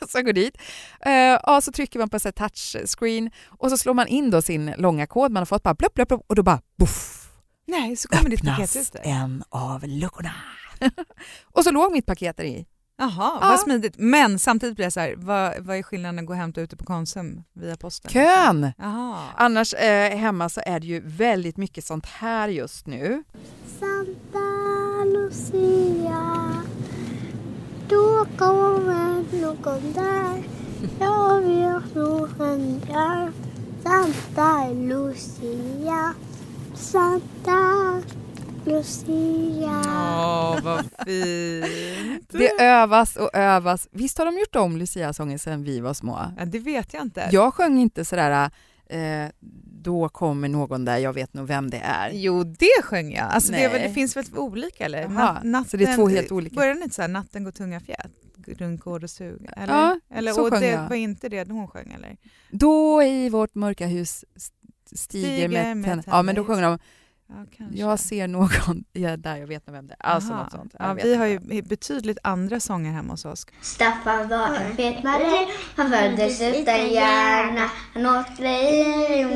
så 0.09 0.17
jag 0.17 0.25
går 0.25 0.33
dit. 0.33 0.57
Eh, 1.05 1.11
ja, 1.13 1.61
så 1.61 1.71
trycker 1.71 1.99
man 1.99 2.09
på 2.09 2.19
så 2.19 2.31
touchscreen 2.31 3.31
och 3.47 3.69
så 3.69 3.77
slår 3.77 3.93
man 3.93 4.07
in 4.07 4.31
då 4.31 4.41
sin 4.41 4.73
långa 4.77 5.07
kod 5.07 5.31
man 5.31 5.41
har 5.41 5.45
fått 5.45 5.63
bara 5.63 5.73
blupp, 5.73 5.93
blupp, 5.93 6.07
blupp, 6.07 6.21
och 6.27 6.35
då 6.35 6.43
bara 6.43 6.61
boff, 6.77 7.21
Nej, 7.67 7.95
så 7.95 8.07
kommer 8.07 8.29
ditt 8.29 8.45
paket 8.45 8.75
öppnas 8.75 8.91
en 9.03 9.43
av 9.49 9.87
luckorna. 9.87 10.33
och 11.43 11.63
så 11.63 11.71
låg 11.71 11.91
mitt 11.91 12.05
paket 12.05 12.37
där 12.37 12.43
i. 12.43 12.65
Jaha, 13.01 13.37
Ja. 13.41 13.47
vad 13.49 13.59
smidigt. 13.59 13.93
Men 13.97 14.39
samtidigt 14.39 14.75
blir 14.75 14.85
jag 14.85 14.93
så 14.93 14.99
här, 14.99 15.13
vad, 15.17 15.53
vad 15.59 15.77
är 15.77 15.83
skillnaden 15.83 16.19
att 16.19 16.25
gå 16.25 16.33
och 16.33 16.39
hämta 16.39 16.61
ute 16.61 16.75
på 16.75 16.85
Konsum 16.85 17.43
via 17.53 17.75
posten? 17.75 18.11
Kön! 18.11 18.71
Jaha. 18.77 19.17
Annars 19.35 19.73
eh, 19.73 20.17
hemma 20.17 20.49
så 20.49 20.61
är 20.65 20.79
det 20.79 20.87
ju 20.87 21.01
väldigt 21.05 21.57
mycket 21.57 21.85
sånt 21.85 22.05
här 22.05 22.47
just 22.47 22.87
nu. 22.87 23.23
Santa 23.79 24.39
Lucia 25.05 26.51
Då 27.89 28.25
kommer 28.37 29.41
någon 29.41 29.93
där 29.93 30.43
Jag 30.99 31.41
vet 31.41 31.95
nog 31.95 32.29
vem 32.37 32.79
det 32.79 32.93
är 32.93 33.31
Santa 33.83 34.67
Lucia 34.73 36.13
Santa 36.75 38.01
Lucia 38.65 39.81
Åh, 39.85 40.59
vad 40.63 40.85
fint. 41.05 42.29
Det 42.29 42.61
övas 42.61 43.15
och 43.15 43.29
övas. 43.35 43.87
Visst 43.91 44.17
har 44.17 44.25
de 44.25 44.37
gjort 44.39 44.55
om 44.55 44.77
Lucia-sången 44.77 45.39
sedan 45.39 45.63
vi 45.63 45.79
var 45.79 45.93
små? 45.93 46.19
Ja, 46.37 46.45
det 46.45 46.59
vet 46.59 46.93
jag 46.93 47.01
inte. 47.01 47.29
Jag 47.31 47.53
sjöng 47.53 47.79
inte 47.79 48.05
sådär 48.05 48.49
eh, 48.89 49.25
då 49.83 50.09
kommer 50.09 50.47
någon 50.49 50.85
där, 50.85 50.97
jag 50.97 51.13
vet 51.13 51.33
nog 51.33 51.47
vem 51.47 51.69
det 51.69 51.77
är. 51.83 52.11
Jo, 52.13 52.43
det 52.43 52.81
sjöng 52.83 53.11
jag. 53.13 53.25
Alltså, 53.31 53.51
det, 53.51 53.67
väl- 53.67 53.81
det 53.81 53.89
finns 53.93 54.17
väl 54.17 54.25
olika 54.35 54.85
eller? 54.85 55.01
Jaha, 55.01 55.41
Nat- 55.43 55.67
så 55.69 55.77
det 55.77 55.83
är 55.85 55.95
två 55.95 56.07
helt 56.07 56.31
olika. 56.31 56.55
Börjar 56.55 56.73
den 56.73 56.83
inte 56.83 56.95
så 56.95 57.01
här, 57.01 57.09
natten 57.09 57.43
går 57.43 57.51
tunga 57.51 57.79
fjät? 57.79 58.11
Rundgård 58.47 59.03
och 59.03 59.09
sug? 59.09 59.49
Eller? 59.57 59.73
Ja, 59.73 59.99
eller, 60.13 60.31
så 60.33 60.41
och 60.45 60.49
sjöng 60.53 60.61
det 60.61 60.67
jag. 60.67 60.89
var 60.89 60.95
inte 60.95 61.29
det 61.29 61.49
hon 61.51 61.67
sjöng 61.67 61.91
eller? 61.95 62.17
Då 62.51 63.03
i 63.03 63.29
vårt 63.29 63.55
mörka 63.55 63.87
hus 63.87 64.25
st- 64.35 64.55
stiger, 64.95 65.27
Stiger 65.27 65.47
med, 65.49 65.77
med 65.77 65.85
tänder. 65.85 66.03
tänder 66.03 66.17
Ja, 66.17 66.21
men 66.21 66.35
då 66.35 66.43
sjunger 66.45 66.61
de 66.61 66.79
Ja. 67.57 67.65
Jag 67.71 67.99
ser 67.99 68.27
någon 68.27 68.83
ja, 68.93 69.17
där, 69.17 69.35
jag 69.37 69.47
vet 69.47 69.67
nog 69.67 69.75
vem 69.75 69.87
det 69.87 69.95
är. 69.99 70.05
Alltså 70.05 70.33
Aha. 70.33 70.43
något 70.43 70.51
sånt. 70.51 70.75
Ja, 70.79 70.93
vi 70.93 71.15
har 71.15 71.25
inte. 71.25 71.55
ju 71.55 71.61
betydligt 71.61 72.17
andra 72.23 72.59
sånger 72.59 72.91
hemma 72.91 73.13
hos 73.13 73.25
oss. 73.25 73.45
Staffan 73.61 74.27
var 74.27 74.55
en 74.55 74.75
fet 74.75 75.03
marin 75.03 75.47
Han 75.75 75.91
föddes 75.91 76.41
utan 76.41 76.89
hjärna 76.89 77.69
Han 77.93 78.05
åt 78.05 78.37
grejer 78.37 79.27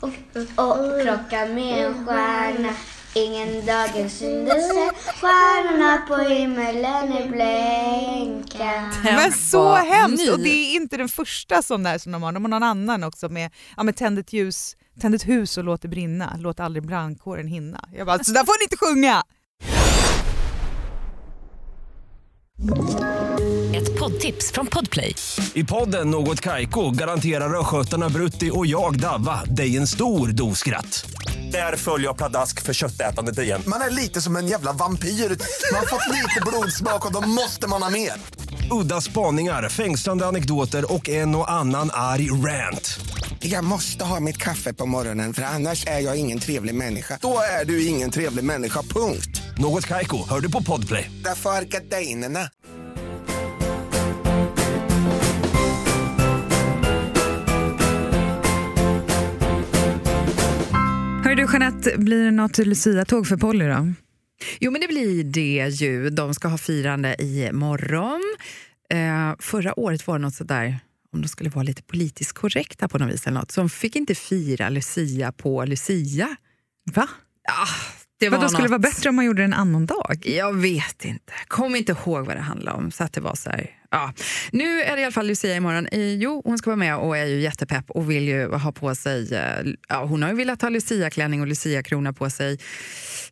och, 0.00 0.08
och 0.56 1.02
krockade 1.02 1.54
med 1.54 1.86
en 1.86 2.06
stjärna 2.06 2.68
Ingen 3.14 3.66
dagen 3.66 4.10
syntes 4.10 4.72
Stjärnorna 5.20 6.02
på 6.08 6.16
himmelen 6.16 7.12
i 7.12 7.28
blänka 7.28 8.90
Men 9.04 9.32
så 9.32 9.74
hemskt! 9.74 10.30
Och 10.30 10.38
det 10.38 10.48
är 10.48 10.76
inte 10.76 10.96
den 10.96 11.08
första 11.08 11.62
sån 11.62 11.82
där 11.82 11.98
som 11.98 12.12
de 12.12 12.22
har, 12.22 12.32
de 12.32 12.44
har 12.44 12.48
någon 12.48 12.62
annan 12.62 13.04
också 13.04 13.28
med, 13.28 13.50
ja, 13.76 13.82
med 13.82 13.96
tänd 13.96 14.18
ett 14.18 14.32
ljus, 14.32 14.76
tänd 15.00 15.14
ett 15.14 15.28
hus 15.28 15.58
och 15.58 15.64
låt 15.64 15.82
det 15.82 15.88
brinna, 15.88 16.36
låt 16.38 16.60
aldrig 16.60 16.86
brandkåren 16.86 17.46
hinna. 17.48 17.88
Jag 17.92 18.06
bara, 18.06 18.24
så 18.24 18.32
där 18.32 18.44
får 18.44 18.58
ni 18.58 18.64
inte 18.64 18.76
sjunga! 18.76 19.22
Ett 23.74 23.98
poddtips 23.98 24.52
från 24.52 24.66
Podplay. 24.66 25.14
I 25.54 25.64
podden 25.64 26.10
Något 26.10 26.40
Kaiko 26.40 26.90
garanterar 26.90 27.60
östgötarna 27.60 28.08
Brutti 28.08 28.50
och 28.54 28.66
jag, 28.66 29.00
Davva, 29.00 29.44
dig 29.44 29.76
en 29.76 29.86
stor 29.86 30.28
dos 30.28 30.58
skratt. 30.58 31.10
Där 31.52 31.76
följer 31.76 32.06
jag 32.06 32.16
pladask 32.16 32.62
för 32.62 32.72
köttätandet 32.72 33.38
igen. 33.38 33.62
Man 33.66 33.80
är 33.80 33.90
lite 33.90 34.20
som 34.20 34.36
en 34.36 34.46
jävla 34.46 34.72
vampyr. 34.72 35.08
Man 35.08 35.78
har 35.78 35.86
fått 35.86 36.14
lite 36.14 36.40
blodsmak 36.46 37.06
och 37.06 37.12
då 37.12 37.28
måste 37.28 37.68
man 37.68 37.82
ha 37.82 37.90
mer. 37.90 38.12
Udda 38.70 39.00
spaningar, 39.00 39.68
fängslande 39.68 40.26
anekdoter 40.26 40.92
och 40.92 41.08
en 41.08 41.34
och 41.34 41.50
annan 41.50 41.90
arg 41.92 42.30
rant. 42.30 43.00
Jag 43.40 43.64
måste 43.64 44.04
ha 44.04 44.20
mitt 44.20 44.36
kaffe 44.36 44.74
på 44.74 44.86
morgonen 44.86 45.34
för 45.34 45.42
annars 45.42 45.86
är 45.86 46.00
jag 46.00 46.16
ingen 46.16 46.38
trevlig 46.38 46.74
människa. 46.74 47.18
Då 47.22 47.38
är 47.60 47.64
du 47.64 47.86
ingen 47.86 48.10
trevlig 48.10 48.44
människa, 48.44 48.82
punkt. 48.82 49.42
Något 49.58 49.86
Kaiko, 49.86 50.28
hör 50.28 50.40
du 50.40 50.50
på 50.52 50.62
Podplay. 50.62 51.10
Därför 51.24 51.50
är 51.50 51.64
gardinerna. 51.64 52.40
Hör 61.24 61.34
du 61.34 61.42
Jeanette, 61.52 61.98
blir 61.98 62.24
det 62.24 62.30
något 62.30 62.58
Lucia-tåg 62.58 63.26
för 63.26 63.36
Polly 63.36 63.64
då? 63.64 63.92
Jo, 64.60 64.70
men 64.70 64.80
det 64.80 64.88
blir 64.88 65.24
det 65.24 65.68
ju. 65.68 66.10
De 66.10 66.34
ska 66.34 66.48
ha 66.48 66.58
firande 66.58 67.22
i 67.22 67.52
morgon. 67.52 68.20
Eh, 68.90 69.36
förra 69.38 69.78
året 69.80 70.06
var 70.06 70.18
det 70.18 70.22
något 70.22 70.34
sådär, 70.34 70.80
om 71.12 71.22
de 71.22 71.28
skulle 71.28 71.50
vara 71.50 71.62
lite 71.62 71.82
politiskt 71.82 72.32
korrekta 72.32 72.88
på 72.88 72.98
något 72.98 73.12
vis, 73.14 73.26
eller 73.26 73.40
något, 73.40 73.50
så 73.50 73.60
de 73.60 73.68
fick 73.70 73.96
inte 73.96 74.14
fira 74.14 74.68
Lucia 74.68 75.32
på 75.32 75.64
Lucia. 75.64 76.36
Va? 76.94 77.08
Ja, 77.42 77.66
Det 78.20 78.28
Vadå, 78.28 78.48
skulle 78.48 78.64
det 78.64 78.68
vara 78.70 78.78
något- 78.78 78.94
bättre 78.94 79.08
om 79.08 79.16
man 79.16 79.24
gjorde 79.24 79.40
det 79.42 79.44
en 79.44 79.52
annan 79.54 79.86
dag? 79.86 80.22
Jag 80.26 80.56
vet 80.56 81.04
inte. 81.04 81.32
Kom 81.48 81.76
inte 81.76 81.92
ihåg 81.92 82.26
vad 82.26 82.36
det 82.36 82.40
handlade 82.40 82.76
om. 82.78 82.90
Så 82.90 83.04
att 83.04 83.12
det 83.12 83.20
var 83.20 83.34
så 83.34 83.50
här. 83.50 83.70
Ja. 83.90 84.12
Nu 84.52 84.82
är 84.82 84.96
det 84.96 85.02
i 85.02 85.04
alla 85.04 85.12
fall 85.12 85.26
Lucia 85.26 85.56
imorgon. 85.56 85.86
Eh, 85.92 86.14
Jo, 86.14 86.42
hon 86.44 86.58
ska 86.58 86.70
vara 86.70 86.76
med 86.76 86.96
och 86.96 87.16
är 87.16 87.24
ju 87.26 87.40
jättepepp 87.40 87.90
och 87.90 88.10
vill 88.10 88.28
ju 88.28 88.46
ha 88.48 88.72
på 88.72 88.94
sig... 88.94 89.34
eh, 89.34 89.66
Ja, 89.88 90.04
hon 90.04 90.22
har 90.22 90.30
ju 90.30 90.36
velat 90.36 90.62
ha 90.62 90.68
Lucia-klänning 90.68 91.40
och 91.40 91.46
Lucia-krona 91.46 92.12
på 92.12 92.30
sig 92.30 92.58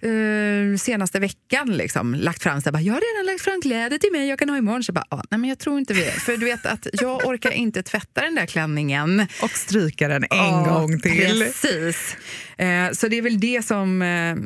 eh, 0.01 0.77
senaste 0.79 1.19
veckan. 1.21 1.77
Liksom, 1.77 2.15
lagt 2.15 2.43
fram 2.43 2.61
så 2.61 2.73
bara, 2.73 2.81
Jag 2.83 2.95
har 2.95 3.01
redan 3.01 3.33
lagt 3.33 3.43
fram 3.45 3.61
kläder 3.63 3.99
till 3.99 4.13
mig 4.13 4.29
jag 4.29 4.39
kan 4.39 4.49
ha 4.49 4.57
imorgon. 4.59 4.83
Så 4.85 4.91
jag 4.91 4.95
bara, 4.95 5.07
ah, 5.21 5.23
nej, 5.31 5.41
men 5.41 5.49
jag 5.51 5.59
tror 5.59 5.79
inte 5.79 5.95
vi 5.95 6.03
För 6.05 6.37
du 6.37 6.45
vet 6.45 6.67
att 6.67 6.87
jag 6.93 7.27
orkar 7.27 7.51
inte 7.51 7.83
tvätta 7.83 8.21
den 8.21 8.35
där 8.35 8.47
klänningen. 8.47 9.27
Och 9.43 9.51
stryka 9.51 10.09
den 10.09 10.23
en 10.23 10.29
Ja, 10.31 10.67
gång 10.81 11.01
till. 11.01 11.43
Precis. 11.43 12.17
Eh, 12.59 12.91
så 12.93 13.09
det 13.09 13.19
är 13.19 13.23
väl 13.23 13.41
det 13.41 13.67
som 13.67 14.03
eh, 14.03 14.37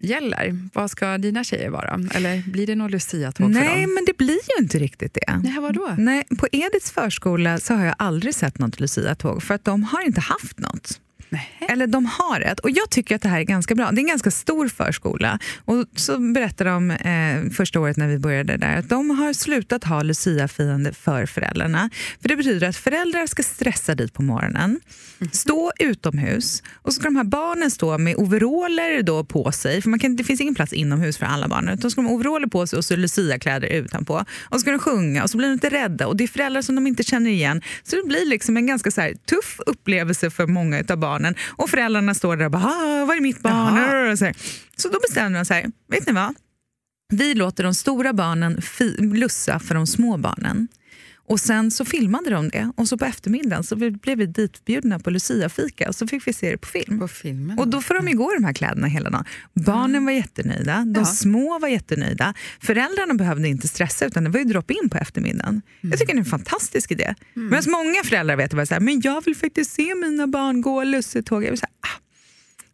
gäller. 0.00 0.68
Vad 0.74 0.90
ska 0.90 1.18
dina 1.18 1.44
tjejer 1.44 1.70
vara? 1.70 2.00
Eller 2.14 2.42
blir 2.50 2.66
det 2.66 2.74
någon 2.74 2.90
Lucia-tåg 2.90 3.54
för 3.54 3.60
Nej, 3.60 3.82
dem? 3.82 3.94
men 3.94 4.04
det 4.04 4.16
blir 4.16 4.34
ju 4.56 4.62
inte 4.62 4.78
riktigt 4.78 5.14
det. 5.14 5.40
Nej, 5.42 5.58
vadå? 5.60 5.94
Nej, 5.98 6.24
på 6.38 6.48
Ediths 6.52 6.90
förskola 6.90 7.58
så 7.58 7.74
har 7.74 7.84
jag 7.84 7.94
aldrig 7.98 8.34
sett 8.34 8.58
något 8.58 8.80
Lucia-tåg 8.80 9.42
för 9.42 9.54
att 9.54 9.64
de 9.64 9.82
har 9.82 10.06
inte 10.06 10.20
haft 10.20 10.58
något. 10.58 11.00
Nej. 11.30 11.50
Eller 11.68 11.86
de 11.86 12.06
har 12.06 12.40
ett. 12.40 12.60
Och 12.60 12.70
jag 12.70 12.90
tycker 12.90 13.14
att 13.14 13.22
det 13.22 13.28
här 13.28 13.40
är 13.40 13.44
ganska 13.44 13.74
bra. 13.74 13.90
Det 13.90 13.98
är 13.98 14.02
en 14.02 14.08
ganska 14.08 14.30
stor 14.30 14.68
förskola. 14.68 15.38
Och 15.64 15.86
så 15.96 16.18
berättade 16.18 16.70
de 16.70 16.90
eh, 16.90 17.50
första 17.50 17.80
året 17.80 17.96
när 17.96 18.08
vi 18.08 18.18
började 18.18 18.56
där 18.56 18.76
att 18.76 18.88
de 18.88 19.10
har 19.10 19.32
slutat 19.32 19.84
ha 19.84 20.02
Lucia-firande 20.02 20.92
för 20.92 21.26
föräldrarna. 21.26 21.90
För 22.22 22.28
det 22.28 22.36
betyder 22.36 22.68
att 22.68 22.76
föräldrar 22.76 23.26
ska 23.26 23.42
stressa 23.42 23.94
dit 23.94 24.12
på 24.12 24.22
morgonen, 24.22 24.80
stå 25.32 25.72
utomhus 25.78 26.62
och 26.72 26.92
så 26.92 27.00
ska 27.00 27.04
de 27.08 27.16
här 27.16 27.24
barnen 27.24 27.70
stå 27.70 27.98
med 27.98 28.16
overaller 28.16 29.02
då 29.02 29.24
på 29.24 29.52
sig. 29.52 29.82
För 29.82 29.90
man 29.90 29.98
kan, 29.98 30.16
det 30.16 30.24
finns 30.24 30.40
ingen 30.40 30.54
plats 30.54 30.72
inomhus 30.72 31.18
för 31.18 31.26
alla 31.26 31.48
barn. 31.48 31.68
Utan 31.68 31.90
ska 31.90 32.00
de 32.00 32.06
ha 32.06 32.14
overaller 32.14 32.46
på 32.46 32.66
sig 32.66 32.76
och 32.76 32.84
så 32.84 32.96
Lucia-kläder 32.96 33.68
utanpå. 33.68 34.14
Och 34.42 34.54
så 34.54 34.58
ska 34.58 34.70
de 34.70 34.78
sjunga 34.78 35.22
och 35.22 35.30
så 35.30 35.36
blir 35.36 35.48
de 35.48 35.52
lite 35.52 35.70
rädda. 35.70 36.06
Och 36.06 36.16
det 36.16 36.24
är 36.24 36.28
föräldrar 36.28 36.62
som 36.62 36.74
de 36.74 36.86
inte 36.86 37.02
känner 37.02 37.30
igen. 37.30 37.62
Så 37.82 37.96
det 37.96 38.02
blir 38.02 38.26
liksom 38.26 38.56
en 38.56 38.66
ganska 38.66 38.90
så 38.90 39.00
här, 39.00 39.14
tuff 39.14 39.60
upplevelse 39.66 40.30
för 40.30 40.46
många 40.46 40.84
av 40.88 40.96
barnen. 40.96 41.19
Och 41.46 41.70
föräldrarna 41.70 42.14
står 42.14 42.36
där 42.36 42.44
och 42.44 42.50
bara 42.50 42.64
ah, 42.64 43.04
“Var 43.04 43.16
är 43.16 43.20
mitt 43.20 43.42
barn?” 43.42 44.10
och 44.12 44.18
så, 44.18 44.24
här. 44.24 44.36
så 44.76 44.88
då 44.88 44.98
bestämde 45.08 45.38
de 45.38 45.44
sig, 45.44 45.66
vet 45.88 46.06
ni 46.06 46.12
vad? 46.12 46.34
Vi 47.12 47.34
låter 47.34 47.64
de 47.64 47.74
stora 47.74 48.12
barnen 48.12 48.60
lussa 48.98 49.58
för 49.58 49.74
de 49.74 49.86
små 49.86 50.16
barnen. 50.16 50.68
Och 51.30 51.40
sen 51.40 51.70
så 51.70 51.84
filmade 51.84 52.30
de 52.30 52.48
det 52.48 52.72
och 52.76 52.88
så 52.88 52.98
på 52.98 53.04
eftermiddagen 53.04 53.64
så 53.64 53.76
vi- 53.76 53.90
blev 53.90 54.18
vi 54.18 54.26
ditbjudna 54.26 54.98
på 54.98 55.10
Lucia-fika 55.10 55.88
och 55.88 55.94
så 55.94 56.06
fick 56.06 56.26
vi 56.28 56.32
se 56.32 56.50
det 56.50 56.56
på 56.58 56.68
film. 56.68 56.98
På 56.98 57.08
filmen? 57.08 57.58
Och 57.58 57.68
då 57.68 57.80
får 57.80 57.94
de 57.94 58.08
ju 58.08 58.16
gå 58.16 58.32
i 58.32 58.34
de 58.34 58.44
här 58.44 58.52
kläderna 58.52 58.86
hela 58.86 59.10
dagen. 59.10 59.24
Barnen 59.54 60.04
var 60.04 60.12
jättenöjda, 60.12 60.84
de 60.86 61.00
Ja. 61.00 61.04
små 61.04 61.58
var 61.58 61.68
jättenöjda. 61.68 62.34
Föräldrarna 62.60 63.14
behövde 63.14 63.48
inte 63.48 63.68
stressa 63.68 64.06
utan 64.06 64.24
det 64.24 64.30
var 64.30 64.38
ju 64.38 64.44
drop-in 64.44 64.88
på 64.90 64.98
eftermiddagen. 64.98 65.62
Jag 65.80 65.98
tycker 65.98 66.12
det 66.14 66.16
är 66.18 66.18
en 66.18 66.24
fantastisk 66.24 66.90
idé. 66.90 67.14
Medan 67.34 67.62
många 67.70 68.02
föräldrar 68.04 68.36
vet 68.36 68.54
bara 68.54 68.66
så 68.66 68.74
här, 68.74 68.80
men 68.80 69.00
jag 69.04 69.24
vill 69.24 69.36
faktiskt 69.36 69.70
se 69.72 69.94
mina 69.94 70.26
barn 70.26 70.60
gå 70.60 70.84
lussetåg. 70.84 71.44
Jag 71.44 71.50
vill 71.50 71.58
säga, 71.58 71.70
ah, 71.80 72.00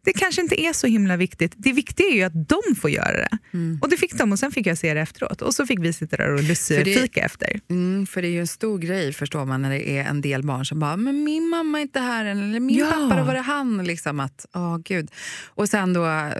det 0.07 0.13
kanske 0.13 0.43
inte 0.43 0.61
är 0.61 0.73
så 0.73 0.87
himla 0.87 1.17
viktigt. 1.17 1.53
Det 1.57 1.73
viktiga 1.73 2.07
är 2.07 2.15
ju 2.15 2.23
att 2.23 2.49
de 2.49 2.75
får 2.81 2.91
göra 2.91 3.13
det. 3.17 3.39
Och 3.83 3.89
det 3.91 3.97
fick 3.97 4.15
de 4.19 4.33
och 4.33 4.39
sen 4.39 4.53
fick 4.53 4.67
jag 4.67 4.79
se 4.79 4.95
det 4.95 5.01
efteråt. 5.01 5.43
Och 5.43 5.55
så 5.55 5.67
fick 5.67 5.79
vi 5.81 5.93
sitta 5.93 6.17
där 6.17 6.33
och 6.35 6.43
lussefika 6.43 7.21
efter. 7.25 7.61
Mm, 7.71 8.07
för 8.07 8.23
det 8.23 8.29
är 8.29 8.31
ju 8.33 8.41
en 8.41 8.47
stor 8.47 8.79
grej 8.79 9.13
förstår 9.13 9.45
man 9.45 9.63
när 9.63 9.71
det 9.71 9.89
är 9.99 10.05
en 10.05 10.21
del 10.21 10.43
barn 10.43 10.67
som 10.67 10.79
bara 10.81 10.97
“men 10.97 11.25
min 11.25 11.49
mamma 11.49 11.79
är 11.79 11.83
inte 11.83 12.01
här 12.01 12.25
än” 12.25 12.43
eller 12.43 12.61
“min 12.61 12.79
Ja. 12.79 12.87
pappa, 12.91 13.17
då 13.21 13.25
var 13.27 13.35
det 13.35 13.41
han”. 13.41 13.85
Liksom 13.85 14.21
att, 14.21 14.47
åh 14.55 14.79
gud. 14.85 15.11
Och 15.47 15.69
sen 15.69 15.93
då 15.93 16.07
eh, 16.07 16.31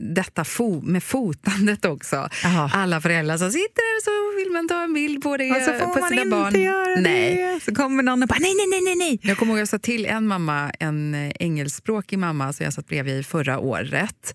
detta 0.00 0.42
fo- 0.42 0.82
med 0.82 1.02
fotandet 1.02 1.84
också. 1.84 2.28
Jaha. 2.42 2.70
Alla 2.74 3.00
föräldrar 3.00 3.36
som 3.38 3.50
sitter 3.50 3.82
där 3.92 3.98
och 3.98 4.02
så 4.02 4.44
vill 4.44 4.52
man 4.52 4.68
ta 4.68 4.82
en 4.84 4.92
bild 4.94 5.22
på 5.22 5.36
det 5.36 5.50
Och 5.50 5.56
så 5.62 5.72
får 5.72 5.94
på 5.94 6.00
man 6.00 6.08
sina 6.08 6.22
inte 6.22 6.36
barn. 6.36 6.60
göra 6.62 7.00
Nej. 7.00 7.36
det. 7.36 7.60
Så 7.64 7.74
kommer 7.74 8.02
någon 8.02 8.22
och 8.22 8.28
bara 8.28 8.38
nej, 8.40 8.54
nej, 8.70 8.80
nej, 8.84 8.94
nej. 8.96 9.18
Jag 9.22 9.38
kommer 9.38 9.52
ihåg 9.52 9.60
jag 9.60 9.68
sa 9.68 9.78
till 9.78 10.06
en 10.06 10.26
mamma, 10.26 10.70
en 10.80 11.14
eh, 11.14 11.32
engelskspråkig 11.40 12.18
mamma 12.18 12.52
som 12.52 12.64
jag 12.64 12.72
satt 12.72 12.86
bredvid 12.88 13.13
förra 13.22 13.58
året. 13.58 14.34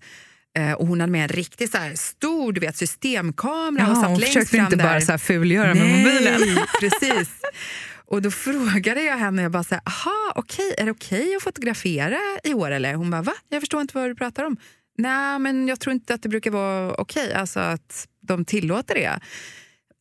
Eh, 0.58 0.72
och 0.72 0.86
hon 0.86 1.00
hade 1.00 1.12
med 1.12 1.22
en 1.22 1.28
riktigt 1.28 1.70
så 1.70 1.78
stor 1.94 2.52
du 2.52 2.60
vet, 2.60 2.76
systemkamera 2.76 3.84
och 3.86 3.90
Jaha, 3.90 4.00
satt 4.00 4.10
hon 4.10 4.18
längst 4.20 4.32
försökte 4.32 4.56
fram 4.56 4.64
inte 4.64 4.76
där. 4.76 4.84
bara 4.84 5.00
så 5.00 5.10
här 5.12 5.18
fulgöra 5.18 5.74
med 5.74 5.86
mobilen. 5.98 6.40
precis. 6.80 7.28
Och 8.06 8.22
då 8.22 8.30
frågade 8.30 9.02
jag 9.02 9.16
henne, 9.16 9.42
jag 9.42 9.52
bara 9.52 9.64
så 9.64 9.74
här, 9.74 9.82
aha, 9.86 10.32
okej, 10.34 10.74
är 10.78 10.84
det 10.84 10.90
okej 10.90 11.36
att 11.36 11.42
fotografera 11.42 12.18
i 12.44 12.54
år 12.54 12.70
eller? 12.70 12.94
Hon 12.94 13.10
bara, 13.10 13.22
va? 13.22 13.32
Jag 13.48 13.62
förstår 13.62 13.80
inte 13.80 13.98
vad 13.98 14.10
du 14.10 14.14
pratar 14.14 14.44
om. 14.44 14.56
Nej, 14.98 15.38
men 15.38 15.68
jag 15.68 15.80
tror 15.80 15.92
inte 15.92 16.14
att 16.14 16.22
det 16.22 16.28
brukar 16.28 16.50
vara 16.50 16.94
okej, 16.94 17.34
alltså 17.34 17.60
att 17.60 18.08
de 18.22 18.44
tillåter 18.44 18.94
det. 18.94 19.20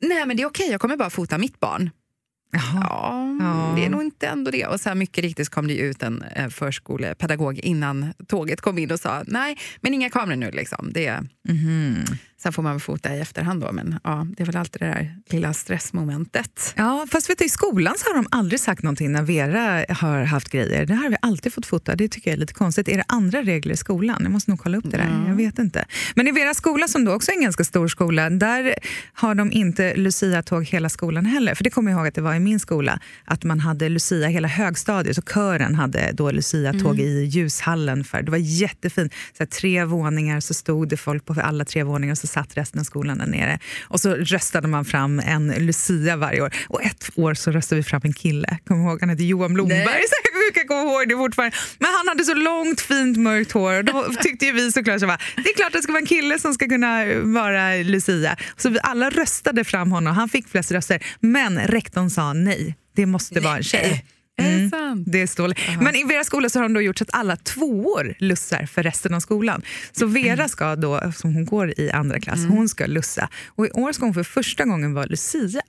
Nej, 0.01 0.25
men 0.25 0.37
det 0.37 0.43
är 0.43 0.47
okej, 0.47 0.71
jag 0.71 0.81
kommer 0.81 0.97
bara 0.97 1.09
fota 1.09 1.37
mitt 1.37 1.59
barn. 1.59 1.89
Ja, 2.51 3.35
Ja. 3.39 3.73
det 3.75 3.85
är 3.85 3.89
nog 3.89 4.01
inte 4.03 4.27
ändå 4.27 4.51
det. 4.51 4.65
Och 4.65 4.79
sen 4.79 4.99
mycket 4.99 5.23
riktigt 5.23 5.45
så 5.47 5.51
kom 5.51 5.67
det 5.67 5.77
ut 5.77 6.03
en 6.03 6.21
eh, 6.35 6.47
förskolepedagog 6.49 7.59
innan 7.59 8.13
tåget 8.27 8.62
kom 8.62 8.77
in 8.77 8.91
och 8.91 8.99
sa 8.99 9.23
nej, 9.27 9.57
men 9.81 9.93
inga 9.93 10.09
kameror 10.09 10.35
nu. 10.38 10.51
Liksom. 10.51 10.91
Det, 10.93 11.23
Mhm. 11.49 12.05
Sen 12.43 12.54
får 12.54 12.63
man 12.63 12.71
väl 12.71 12.82
fota 12.82 13.15
i 13.15 13.19
efterhand 13.19 13.62
då, 13.62 13.71
men 13.71 13.99
ja, 14.04 14.28
det 14.38 14.43
är 14.43 14.45
väl 14.45 14.58
alltid 14.58 14.82
det 14.82 14.86
där 14.86 15.15
lilla 15.30 15.54
stressmomentet. 15.54 16.73
Ja, 16.78 17.08
fast 17.12 17.30
vet 17.30 17.38
du, 17.38 17.45
i 17.45 17.49
skolan 17.49 17.93
så 17.97 18.10
har 18.10 18.15
de 18.15 18.28
aldrig 18.32 18.60
sagt 18.60 18.84
någonting 18.84 19.12
när 19.12 19.23
Vera 19.23 19.86
har 19.89 20.23
haft 20.23 20.49
grejer. 20.49 20.86
Det 20.86 20.93
har 20.93 21.10
vi 21.10 21.15
alltid 21.21 21.54
fått 21.54 21.65
fota. 21.65 21.95
Det 21.95 22.08
tycker 22.08 22.32
jag 22.32 22.36
är 22.36 22.39
lite 22.39 22.54
konstigt. 22.54 22.88
Är 22.88 22.97
det 22.97 23.04
andra 23.08 23.41
regler 23.41 23.73
i 23.73 23.78
skolan? 23.78 24.19
Jag 24.23 24.32
måste 24.32 24.52
nog 24.52 24.60
kolla 24.60 24.78
upp 24.78 24.91
det 24.91 24.97
där. 24.97 25.23
Jag 25.28 25.36
vet 25.36 25.60
inte. 25.60 25.86
Men 26.15 26.28
i 26.28 26.32
Veras 26.32 26.58
skola, 26.58 26.88
som 26.88 27.06
då 27.06 27.13
också 27.13 27.32
är 27.32 27.36
en 27.36 27.41
ganska 27.41 27.63
stor 27.63 27.88
skola, 27.88 28.30
där 28.30 28.75
har 29.13 29.36
de 29.36 29.52
inte 29.52 29.95
Lucia-tåg 29.95 30.65
hela 30.65 30.89
skolan 30.89 31.25
heller. 31.25 31.56
För 31.56 31.63
det 31.63 31.69
kommer 31.69 31.91
jag 31.91 31.97
ihåg 31.97 32.08
att 32.08 32.15
det 32.15 32.21
var 32.21 32.36
i 32.36 32.39
min 32.39 32.60
skola, 32.60 32.99
att 33.25 33.43
man 33.43 33.60
hade 33.60 33.89
Lucia 33.89 34.28
hela 34.28 34.47
högstadiet 34.47 35.17
och 35.17 35.30
kören 35.34 35.75
hade 35.75 36.12
då 36.13 36.32
Lucia-tåg 36.32 36.99
i 36.99 37.23
ljushallen. 37.23 38.04
För 38.04 38.21
det 38.21 38.32
var 38.32 38.38
jättefint. 38.38 39.13
Så 39.13 39.43
här, 39.43 39.45
tre 39.45 39.84
våningar 39.84 40.39
så 40.39 40.54
stod 40.54 40.89
det 40.89 40.97
folk 40.97 41.25
på 41.25 41.36
alla 41.41 41.65
tre 41.65 41.84
våningar 41.84 42.15
så 42.15 42.28
satt 42.29 42.57
resten 42.57 42.79
av 42.79 42.83
skolan 42.83 43.17
där 43.17 43.25
nere. 43.25 43.59
Och 43.81 43.99
så 43.99 44.15
röstade 44.15 44.67
man 44.67 44.85
fram 44.85 45.19
en 45.19 45.47
Lucia 45.47 46.15
varje 46.15 46.41
år. 46.41 46.55
Och 46.67 46.83
ett 46.83 47.09
år 47.15 47.33
så 47.33 47.51
röstade 47.51 47.81
vi 47.81 47.83
fram 47.83 48.01
en 48.03 48.13
kille. 48.13 48.57
Kommer 48.67 48.83
ihåg? 48.83 48.99
Han 48.99 49.09
hette 49.09 49.23
Johan 49.23 49.53
Blomberg. 49.53 49.85
Nej. 49.85 50.03
Jag 50.49 50.55
kan 50.55 50.67
komma 50.67 50.91
ihåg 50.91 51.09
det 51.09 51.15
fortfarande. 51.15 51.57
Men 51.79 51.89
han 51.97 52.07
hade 52.07 52.23
så 52.23 52.33
långt 52.33 52.81
fint 52.81 53.17
mörkt 53.17 53.51
hår 53.51 53.73
och 53.77 53.85
då 53.85 54.13
tyckte 54.21 54.45
ju 54.45 54.51
vi 54.51 54.71
såklart 54.71 54.99
så 54.99 55.07
bara, 55.07 55.19
det 55.35 55.49
är 55.49 55.55
klart 55.55 55.67
att 55.67 55.73
det 55.73 55.81
ska 55.81 55.91
vara 55.91 56.01
en 56.01 56.05
kille 56.05 56.39
som 56.39 56.53
ska 56.53 56.67
kunna 56.67 57.05
vara 57.21 57.75
Lucia. 57.75 58.37
Så 58.57 58.69
vi 58.69 58.79
alla 58.83 59.09
röstade 59.09 59.63
fram 59.63 59.91
honom. 59.91 60.15
Han 60.15 60.29
fick 60.29 60.47
flest 60.47 60.71
röster. 60.71 61.05
Men 61.19 61.59
rektorn 61.59 62.09
sa 62.09 62.33
nej, 62.33 62.75
det 62.95 63.05
måste 63.05 63.39
vara 63.39 63.57
en 63.57 63.63
tjej. 63.63 64.05
Mm. 64.39 65.04
det? 65.06 65.12
Det 65.12 65.21
är. 65.21 65.84
Men 65.84 65.95
i 65.95 66.04
Veras 66.04 66.28
skola 66.28 66.49
så 66.49 66.60
har 66.60 66.63
de 66.63 66.73
då 66.73 66.82
gjort 66.82 66.97
så 66.97 67.04
att 67.04 67.13
alla 67.13 67.36
tvåor 67.36 68.15
lussar 68.19 68.65
för 68.65 68.84
resten 68.84 69.13
av 69.13 69.19
skolan. 69.19 69.62
Så 69.91 70.06
Vera 70.06 70.47
ska 70.47 70.75
då, 70.75 71.12
som 71.15 71.34
hon 71.34 71.45
går 71.45 71.80
i 71.80 71.91
andra 71.91 72.19
klass, 72.19 72.39
hon 72.49 72.69
ska 72.69 72.86
lussa. 72.86 73.30
Och 73.47 73.65
i 73.65 73.69
år 73.71 73.91
ska 73.91 74.06
hon 74.06 74.13
för 74.13 74.23
första 74.23 74.65
gången 74.65 74.93
vara 74.93 75.06
Lucia. 75.06 75.62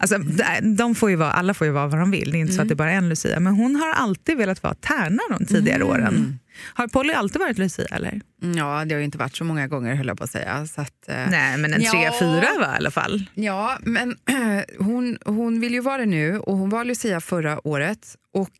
Alltså, 0.00 0.18
de 0.62 0.94
får 0.94 1.10
ju 1.10 1.16
vara, 1.16 1.30
alla 1.32 1.54
får 1.54 1.66
ju 1.66 1.72
vara 1.72 1.86
vad 1.86 1.98
de 2.00 2.10
vill, 2.10 2.30
det 2.30 2.38
är 2.38 2.40
inte 2.40 2.52
så 2.52 2.62
att 2.62 2.68
det 2.68 2.74
är 2.74 2.76
bara 2.76 2.90
en 2.92 3.08
Lucia. 3.08 3.40
Men 3.40 3.54
hon 3.54 3.76
har 3.76 3.92
alltid 3.92 4.36
velat 4.36 4.62
vara 4.62 4.74
Tärna 4.74 5.22
de 5.38 5.44
tidigare 5.46 5.84
åren. 5.84 6.38
Har 6.74 6.88
Polly 6.88 7.12
alltid 7.12 7.40
varit 7.40 7.58
Lucia 7.58 7.86
eller? 7.90 8.20
Ja, 8.56 8.84
det 8.84 8.94
har 8.94 8.98
ju 8.98 9.04
inte 9.04 9.18
varit 9.18 9.36
så 9.36 9.44
många 9.44 9.66
gånger 9.68 9.94
höll 9.94 10.06
jag 10.06 10.18
på 10.18 10.24
att 10.24 10.30
säga. 10.30 10.66
Så 10.66 10.80
att, 10.80 11.08
eh, 11.08 11.16
Nej, 11.30 11.58
men 11.58 11.72
en 11.74 11.82
Ja. 11.82 11.90
tre, 11.90 12.10
fyra 12.20 12.46
va, 12.60 12.72
i 12.74 12.76
alla 12.76 12.90
fall. 12.90 13.24
Ja, 13.34 13.78
men 13.80 14.16
hon, 14.78 15.18
hon 15.24 15.60
vill 15.60 15.72
ju 15.72 15.80
vara 15.80 15.98
det 15.98 16.06
nu 16.06 16.38
och 16.38 16.56
hon 16.56 16.70
var 16.70 16.84
Lucia 16.84 17.20
förra 17.20 17.66
året. 17.68 18.16
Och 18.34 18.56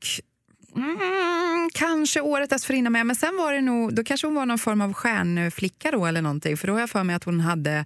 mm, 0.83 1.71
Kanske 1.75 2.21
året 2.21 2.51
dessförinnan 2.51 2.93
med, 2.93 3.07
men 3.07 3.17
sen 3.17 3.37
var 3.37 3.53
det 3.53 3.61
nog, 3.61 3.95
då 3.95 4.05
kanske 4.05 4.27
hon 4.27 4.35
var 4.35 4.47
någon 4.47 4.59
form 4.59 4.81
av 4.81 4.93
stjärnflicka 4.93 5.91
då 5.91 6.07
eller 6.07 6.23
någonting. 6.23 6.57
För 6.57 6.67
då 6.67 6.73
har 6.73 6.81
jag 6.81 6.91
för 6.91 7.05
mig 7.05 7.17
att 7.17 7.25
hon 7.25 7.41
hade, 7.41 7.85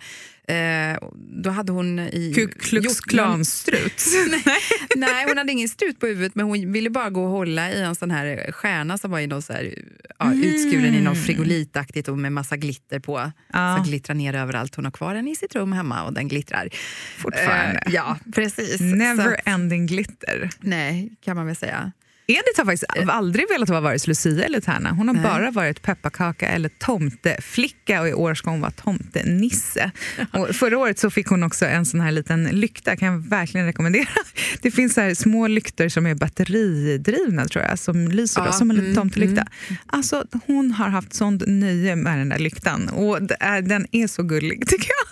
eh, 0.49 1.09
då 1.43 1.51
hade 1.51 1.73
hon 1.73 1.99
i... 1.99 2.33
Ku 2.35 2.49
Klux 2.49 3.01
Klan-strut. 3.01 4.03
Nej, 4.97 5.25
hon 5.29 5.39
hade 5.39 5.53
ingen 5.53 5.69
strut 5.69 6.01
på 6.01 6.07
huvudet 6.07 6.35
men 6.35 6.47
hon 6.47 6.73
ville 6.73 6.91
bara 6.91 7.11
gå 7.11 7.25
och 7.25 7.31
hålla 7.31 7.73
i 7.73 7.83
en 7.83 7.95
sån 7.95 8.11
här 8.11 8.53
stjärna 8.53 8.99
som 8.99 9.11
var 9.11 9.19
i 9.21 9.27
någon 9.27 9.43
så 9.43 9.53
här, 9.53 9.75
ja, 10.19 10.33
utskuren 10.35 10.95
i 10.95 11.01
någon 11.01 11.17
frigolitaktigt 11.17 12.09
och 12.09 12.19
med 12.19 12.33
massa 12.33 12.57
glitter 12.57 13.01
på. 13.01 13.33
Ja. 13.53 13.77
Så 13.79 13.91
glittrar 13.91 14.15
ner 14.15 14.35
överallt. 14.35 14.75
Hon 14.75 14.85
har 14.85 14.93
kvar 14.93 15.15
den 15.15 15.29
i 15.29 15.37
sitt 15.37 15.55
rum 15.55 15.73
hemma 15.73 16.05
och 16.05 16.13
den 16.13 16.29
glittrar. 16.29 16.69
Fortfarande. 17.19 17.83
Eh, 17.87 17.95
ja, 17.95 18.19
precis. 18.35 18.79
Så, 18.79 18.85
Never 18.85 19.41
ending 19.45 19.87
glitter. 19.87 20.51
nej, 20.61 21.13
kan 21.25 21.37
man 21.37 21.47
väl 21.47 21.57
säga. 21.57 21.93
Edith 22.27 22.59
har 22.59 22.65
faktiskt 22.65 22.85
aldrig 23.09 23.49
velat 23.49 23.69
vara 23.69 23.81
vare 23.81 23.99
sig 23.99 24.09
Lucia 24.09 24.45
eller 24.45 24.61
Tärna. 24.61 24.91
Hon 24.91 25.09
har 25.09 25.15
Nej. 25.15 25.25
bara 25.25 25.51
varit 25.51 25.83
pepparkaka 25.83 26.49
eller 26.49 26.69
tomteflicka 26.69 28.01
och 28.01 28.09
i 28.09 28.13
år 28.13 28.35
ska 28.35 28.51
hon 28.51 28.61
vara 28.61 28.71
tomtenisse. 28.71 29.91
Och 30.33 30.57
förra 30.57 30.79
året 30.79 30.99
så 30.99 31.11
fick 31.11 31.27
hon 31.27 31.43
också 31.43 31.67
en 31.67 31.87
sån 31.87 32.01
här 32.01 32.11
liten 32.11 32.45
lykta, 32.45 32.97
kan 32.97 33.13
jag 33.13 33.29
verkligen 33.29 33.67
rekommendera. 33.67 34.09
Det 34.63 34.71
finns 34.71 34.95
så 34.95 35.15
små 35.15 35.49
lyktor 35.49 35.89
som 35.89 36.07
är 36.07 36.15
batteridrivna 36.15 37.45
tror 37.45 37.65
jag, 37.65 37.79
som 37.79 38.09
lyser 38.09 38.41
Ja, 38.41 38.47
då, 38.47 38.53
som 38.53 38.71
en 38.71 38.77
liten 38.77 38.91
mm, 38.91 38.97
tomtelykta. 38.97 39.47
Alltså 39.87 40.25
hon 40.47 40.71
har 40.71 40.89
haft 40.89 41.15
sånt 41.15 41.43
nöje 41.47 41.97
med 41.97 42.19
den 42.19 42.29
där 42.29 42.39
lyktan 42.39 42.89
och 42.89 43.23
den 43.63 43.87
är 43.93 44.07
så 44.07 44.23
gullig 44.23 44.67
tycker 44.69 44.91
jag. 44.91 45.12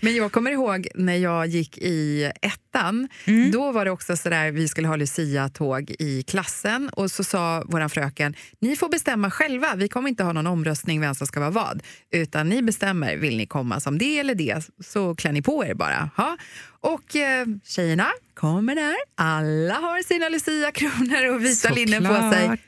Men 0.00 0.16
jag 0.16 0.32
kommer 0.32 0.50
ihåg 0.50 0.88
när 0.94 1.16
jag 1.16 1.46
gick 1.46 1.78
i 1.78 2.32
ettan, 2.42 3.08
Mm. 3.24 3.50
då 3.50 3.72
var 3.72 3.84
det 3.84 3.90
också 3.90 4.16
sådär, 4.16 4.50
vi 4.50 4.68
skulle 4.68 4.88
ha 4.88 4.96
Lucia-tåg 4.96 5.90
i 5.98 6.22
klassen 6.22 6.88
och 6.88 7.10
så 7.10 7.24
sa 7.24 7.62
vår 7.66 7.88
fröken, 7.88 8.34
ni 8.60 8.76
får 8.76 8.88
bestämma 8.88 9.30
själva, 9.30 9.74
vi 9.74 9.88
kommer 9.88 10.08
inte 10.08 10.24
ha 10.24 10.32
någon 10.32 10.46
omröstning 10.46 11.00
vem 11.00 11.14
som 11.14 11.26
ska 11.26 11.40
vara 11.40 11.50
vad, 11.50 11.82
utan 12.12 12.48
ni 12.48 12.62
bestämmer, 12.62 13.16
vill 13.16 13.36
ni 13.36 13.46
komma 13.46 13.80
som 13.80 13.98
det 13.98 14.18
eller 14.18 14.34
det, 14.34 14.68
så 14.84 15.14
klär 15.14 15.32
ni 15.32 15.42
på 15.42 15.64
er 15.64 15.74
bara. 15.74 16.10
Ha? 16.16 16.36
Och 16.80 17.16
eh, 17.16 17.46
tjejerna 17.64 18.08
kommer 18.34 18.74
där, 18.74 18.96
alla 19.14 19.74
har 19.74 20.02
sina 20.02 20.28
Lucia-kronor 20.28 21.34
och 21.34 21.44
vita 21.44 21.70
linnen 21.70 22.04
på 22.04 22.32
sig 22.32 22.58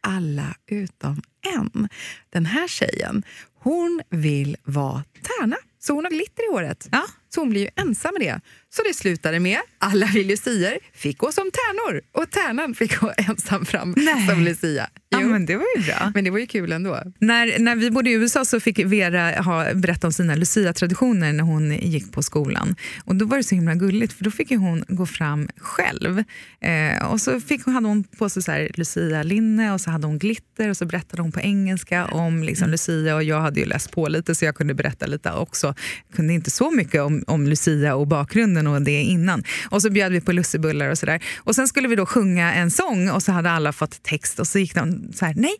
alla 0.00 0.54
utom 0.66 1.22
en. 1.56 1.88
Den 2.30 2.46
här 2.46 2.68
tjejen, 2.68 3.22
hon 3.60 4.02
vill 4.10 4.56
vara 4.64 5.04
tärna. 5.22 5.56
Så 5.78 5.92
hon 5.92 6.04
har 6.04 6.10
glitter 6.10 6.48
i 6.48 6.52
håret. 6.52 6.88
Ja. 6.92 7.04
Så 7.28 7.40
hon 7.40 7.50
blir 7.50 7.60
ju 7.60 7.68
ensam 7.76 8.14
med 8.18 8.26
det. 8.26 8.40
Så 8.70 8.82
det 8.82 8.94
slutade 8.94 9.40
med 9.40 9.58
alla 9.78 10.06
vi 10.14 10.24
lucier 10.24 10.78
fick 10.94 11.18
gå 11.18 11.32
som 11.32 11.50
tärnor 11.50 12.00
och 12.12 12.30
tärnan 12.30 12.74
fick 12.74 13.00
gå 13.00 13.12
ensam 13.28 13.66
fram 13.66 13.94
Nej. 13.96 14.26
som 14.28 14.44
lucia. 14.44 14.88
Ja, 15.10 15.18
Jo, 15.22 15.28
men 15.28 15.46
det 15.46 15.56
var 15.56 15.64
ju 15.76 15.82
bra. 15.82 16.12
men 16.14 16.24
det 16.24 16.30
var 16.30 16.38
ju 16.38 16.46
kul 16.46 16.72
ändå. 16.72 17.02
När, 17.18 17.58
när 17.58 17.76
vi 17.76 17.90
bodde 17.90 18.10
i 18.10 18.12
USA 18.12 18.44
så 18.44 18.60
fick 18.60 18.78
Vera 18.78 19.42
ha, 19.42 19.74
berätta 19.74 20.06
om 20.06 20.12
sina 20.12 20.34
Lucia-traditioner 20.34 21.32
när 21.32 21.44
hon 21.44 21.72
gick 21.72 22.12
på 22.12 22.22
skolan. 22.22 22.76
Och 23.04 23.14
Då 23.16 23.24
var 23.26 23.36
det 23.36 23.42
så 23.42 23.54
himla 23.54 23.74
gulligt 23.74 24.12
för 24.12 24.24
då 24.24 24.30
fick 24.30 24.50
hon 24.50 24.84
gå 24.88 25.06
fram 25.06 25.48
själv. 25.56 26.24
Eh, 26.60 27.06
och 27.12 27.20
så 27.20 27.40
fick 27.40 27.64
hon, 27.64 27.74
hade 27.74 27.86
hon 27.88 28.04
på 28.04 28.28
sig 28.28 28.42
så 28.42 28.52
här 28.52 28.70
Lucia-linne 28.74 29.72
och 29.72 29.80
så 29.80 29.90
hade 29.90 30.06
hon 30.06 30.18
glitter 30.18 30.68
och 30.68 30.76
så 30.76 30.84
berättade 30.86 31.22
hon 31.22 31.32
på 31.32 31.40
engelska 31.40 32.06
om 32.06 32.42
liksom 32.42 32.70
Lucia 32.70 33.14
och 33.14 33.22
jag 33.22 33.40
hade 33.40 33.60
ju 33.60 33.66
läst 33.66 33.90
på 33.90 34.08
lite 34.08 34.34
så 34.34 34.44
jag 34.44 34.54
kunde 34.54 34.74
berätta 34.74 35.06
lite 35.06 35.32
också. 35.32 35.66
Jag 36.08 36.16
kunde 36.16 36.32
inte 36.32 36.50
så 36.50 36.70
mycket 36.70 37.00
om, 37.02 37.24
om 37.26 37.46
Lucia 37.46 37.94
och 37.94 38.06
bakgrunden 38.06 38.57
och 38.66 38.82
det 38.82 39.02
innan. 39.02 39.44
Och 39.70 39.82
så 39.82 39.90
bjöd 39.90 40.12
vi 40.12 40.20
på 40.20 40.32
lussebullar 40.32 40.90
och 40.90 40.98
sådär. 40.98 41.24
Och 41.38 41.54
sen 41.54 41.68
skulle 41.68 41.88
vi 41.88 41.96
då 41.96 42.06
sjunga 42.06 42.54
en 42.54 42.70
sång 42.70 43.10
och 43.10 43.22
så 43.22 43.32
hade 43.32 43.50
alla 43.50 43.72
fått 43.72 44.02
text 44.02 44.38
och 44.38 44.46
så 44.46 44.58
gick 44.58 44.74
de 44.74 45.12
så 45.12 45.26
här, 45.26 45.34
nej, 45.36 45.56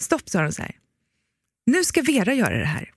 stopp 0.00 0.28
sa 0.28 0.42
de 0.42 0.52
så 0.52 0.62
här. 0.62 0.72
Nu 1.66 1.84
ska 1.84 2.02
Vera 2.02 2.34
göra 2.34 2.58
det 2.58 2.64
här. 2.64 2.90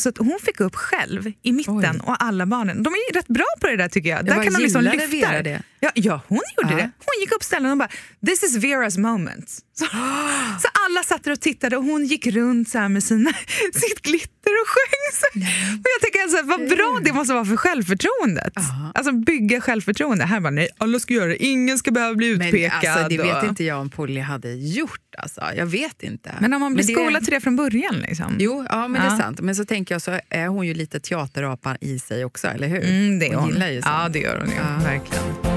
Så 0.00 0.08
att 0.08 0.18
hon 0.18 0.38
fick 0.42 0.60
upp 0.60 0.74
själv 0.76 1.32
i 1.42 1.52
mitten 1.52 1.74
Oj. 1.94 2.00
och 2.04 2.22
alla 2.22 2.46
barnen. 2.46 2.82
De 2.82 2.92
är 2.92 3.14
rätt 3.14 3.28
bra 3.28 3.44
på 3.60 3.66
det 3.66 3.76
där 3.76 3.88
tycker 3.88 4.08
jag. 4.10 4.18
Jag 4.18 4.26
där 4.26 4.44
kan 4.44 4.52
de 4.52 4.58
liksom 4.62 4.82
lyfta. 4.82 5.06
Vera 5.06 5.42
det. 5.42 5.62
Ja, 5.80 5.90
ja, 5.94 6.20
hon 6.28 6.40
gjorde 6.56 6.70
Ja. 6.74 6.76
det. 6.76 6.82
Hon 6.98 7.20
gick 7.20 7.32
upp 7.32 7.42
ställen 7.42 7.70
och 7.70 7.76
bara 7.78 7.88
“this 8.26 8.42
is 8.42 8.56
Veras 8.56 8.98
moment”. 8.98 9.50
Så, 9.78 9.84
så 10.62 10.68
alla 10.86 11.02
satt 11.04 11.24
där 11.24 11.32
och 11.32 11.40
tittade 11.40 11.76
och 11.76 11.84
hon 11.84 12.04
gick 12.06 12.26
runt 12.26 12.68
så 12.68 12.88
med 12.88 13.04
sina, 13.04 13.30
sitt 13.74 14.02
glitter 14.02 14.50
och 14.62 14.68
sjöng. 14.68 15.42
Och 15.78 15.84
jag 15.84 16.00
tänker 16.02 16.22
alltså, 16.22 16.42
vad 16.46 16.68
bra 16.68 16.98
det 17.04 17.12
måste 17.12 17.34
vara 17.34 17.44
för 17.44 17.56
självförtroendet. 17.56 18.52
Ja. 18.54 18.92
Alltså 18.94 19.12
bygga 19.12 19.60
självförtroende. 19.60 20.24
Här 20.24 20.40
bara 20.40 20.50
nej, 20.50 20.68
alla 20.78 21.00
ska 21.00 21.14
göra 21.14 21.26
det. 21.26 21.44
Ingen 21.44 21.78
ska 21.78 21.90
behöva 21.90 22.14
bli 22.14 22.36
Men 22.36 22.46
utpekad. 22.46 22.84
alltså, 22.90 23.08
det 23.08 23.16
vet 23.22 23.44
inte 23.44 23.64
jag 23.64 23.80
om 23.80 23.90
Polly 23.90 24.20
hade 24.20 24.52
gjort. 24.54 25.00
Alltså. 25.18 25.40
Jag 25.56 25.66
vet 25.66 26.02
inte. 26.02 26.34
Men 26.40 26.52
om 26.54 26.60
man 26.60 26.74
blir 26.74 26.84
det- 26.86 26.92
skolad 26.92 27.24
till 27.24 27.32
det 27.34 27.40
från 27.40 27.56
början. 27.56 27.94
Liksom. 28.08 28.36
Jo, 28.38 28.66
ja, 28.70 28.88
men 28.88 29.02
det 29.02 29.08
Ja. 29.08 29.14
är 29.14 29.18
sant. 29.20 29.40
Men 29.40 29.54
så 29.56 29.64
tänker 29.64 29.87
jag 29.94 30.02
så 30.02 30.20
är 30.28 30.46
hon 30.46 30.66
ju 30.66 30.74
lite 30.74 31.00
teaterapa 31.00 31.76
i 31.80 31.98
sig 31.98 32.24
också, 32.24 32.48
eller 32.48 32.68
hur? 32.68 32.84
Mm, 32.84 33.18
det 33.18 33.28
är 33.28 33.34
hon. 33.36 33.48
gillar 33.48 33.68
ju 33.68 33.82
sånt. 33.82 33.94
ja, 33.98 34.08
det 34.08 34.18
gör 34.18 34.40
hon 34.40 34.48
ju. 34.48 34.54
Ja. 34.56 34.84
Verkligen. 34.84 35.47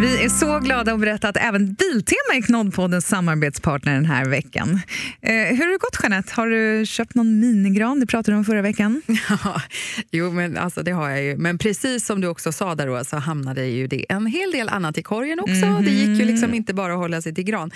Vi 0.00 0.24
är 0.24 0.28
så 0.28 0.58
glada 0.58 0.92
att 0.92 1.00
berätta 1.00 1.28
att 1.28 1.36
även 1.36 1.74
Biltema 1.74 2.34
är 2.36 2.42
Knoddpoddens 2.42 3.06
samarbetspartner 3.06 3.94
den 3.94 4.04
här 4.04 4.24
veckan. 4.24 4.80
Eh, 5.22 5.32
hur 5.32 5.64
har 5.64 5.72
det 5.72 5.78
gått 5.78 5.98
Jeanette? 6.02 6.32
Har 6.34 6.46
du 6.46 6.86
köpt 6.86 7.14
någon 7.14 7.40
minigran? 7.40 8.00
Det 8.00 8.06
pratade 8.06 8.32
du 8.32 8.38
om 8.38 8.44
förra 8.44 8.62
veckan. 8.62 9.02
Ja, 9.44 9.62
jo, 10.10 10.32
men 10.32 10.56
alltså, 10.56 10.82
det 10.82 10.90
har 10.90 11.10
jag 11.10 11.22
ju. 11.22 11.36
Men 11.36 11.58
precis 11.58 12.06
som 12.06 12.20
du 12.20 12.28
också 12.28 12.52
sa 12.52 12.74
där 12.74 12.86
då, 12.86 13.04
så 13.04 13.16
hamnade 13.16 13.66
ju 13.66 13.86
det 13.86 14.06
en 14.08 14.26
hel 14.26 14.52
del 14.52 14.68
annat 14.68 14.98
i 14.98 15.02
korgen 15.02 15.40
också. 15.40 15.82
Det 15.84 15.90
gick 15.90 16.20
ju 16.20 16.24
liksom 16.24 16.54
inte 16.54 16.74
bara 16.74 16.92
att 16.92 16.98
hålla 16.98 17.22
sig 17.22 17.34
till 17.34 17.44
gran. 17.44 17.70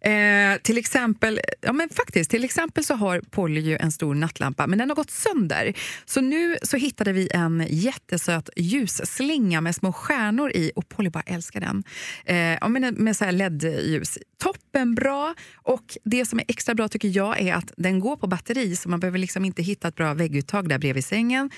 Eh, 0.00 0.60
till 0.62 0.78
exempel, 0.78 1.40
ja 1.60 1.72
men 1.72 1.88
faktiskt, 1.88 2.30
till 2.30 2.44
exempel 2.44 2.84
så 2.84 2.94
har 2.94 3.20
Polly 3.30 3.60
ju 3.60 3.76
en 3.76 3.92
stor 3.92 4.14
nattlampa, 4.14 4.66
men 4.66 4.78
den 4.78 4.88
har 4.88 4.96
gått 4.96 5.10
sönder. 5.10 5.72
Så 6.04 6.20
nu 6.20 6.56
så 6.62 6.76
hittade 6.76 7.12
vi 7.12 7.28
en 7.30 7.66
jättesöt 7.70 8.50
ljusslinga 8.56 9.60
med 9.60 9.74
små 9.74 9.92
stjärnor 9.92 10.50
i 10.54 10.72
och 10.76 10.88
Polly 10.88 11.10
bara 11.10 11.24
älskar 11.26 11.61
den. 11.62 11.84
Eh, 12.24 12.58
ja, 12.60 12.68
men 12.68 12.94
med 12.94 13.16
så 13.16 13.24
här 13.24 13.32
LED-ljus. 13.32 14.18
Toppenbra! 14.38 15.34
Och 15.54 15.98
det 16.04 16.26
som 16.26 16.38
är 16.38 16.44
extra 16.48 16.74
bra 16.74 16.88
tycker 16.88 17.08
jag 17.08 17.40
är 17.40 17.54
att 17.54 17.72
den 17.76 18.00
går 18.00 18.16
på 18.16 18.26
batteri 18.26 18.76
så 18.76 18.88
man 18.88 19.00
behöver 19.00 19.18
liksom 19.18 19.44
inte 19.44 19.62
hitta 19.62 19.88
ett 19.88 19.94
bra 19.94 20.14
vägguttag 20.14 20.68
där 20.68 20.78
bredvid 20.78 21.04
sängen. 21.04 21.50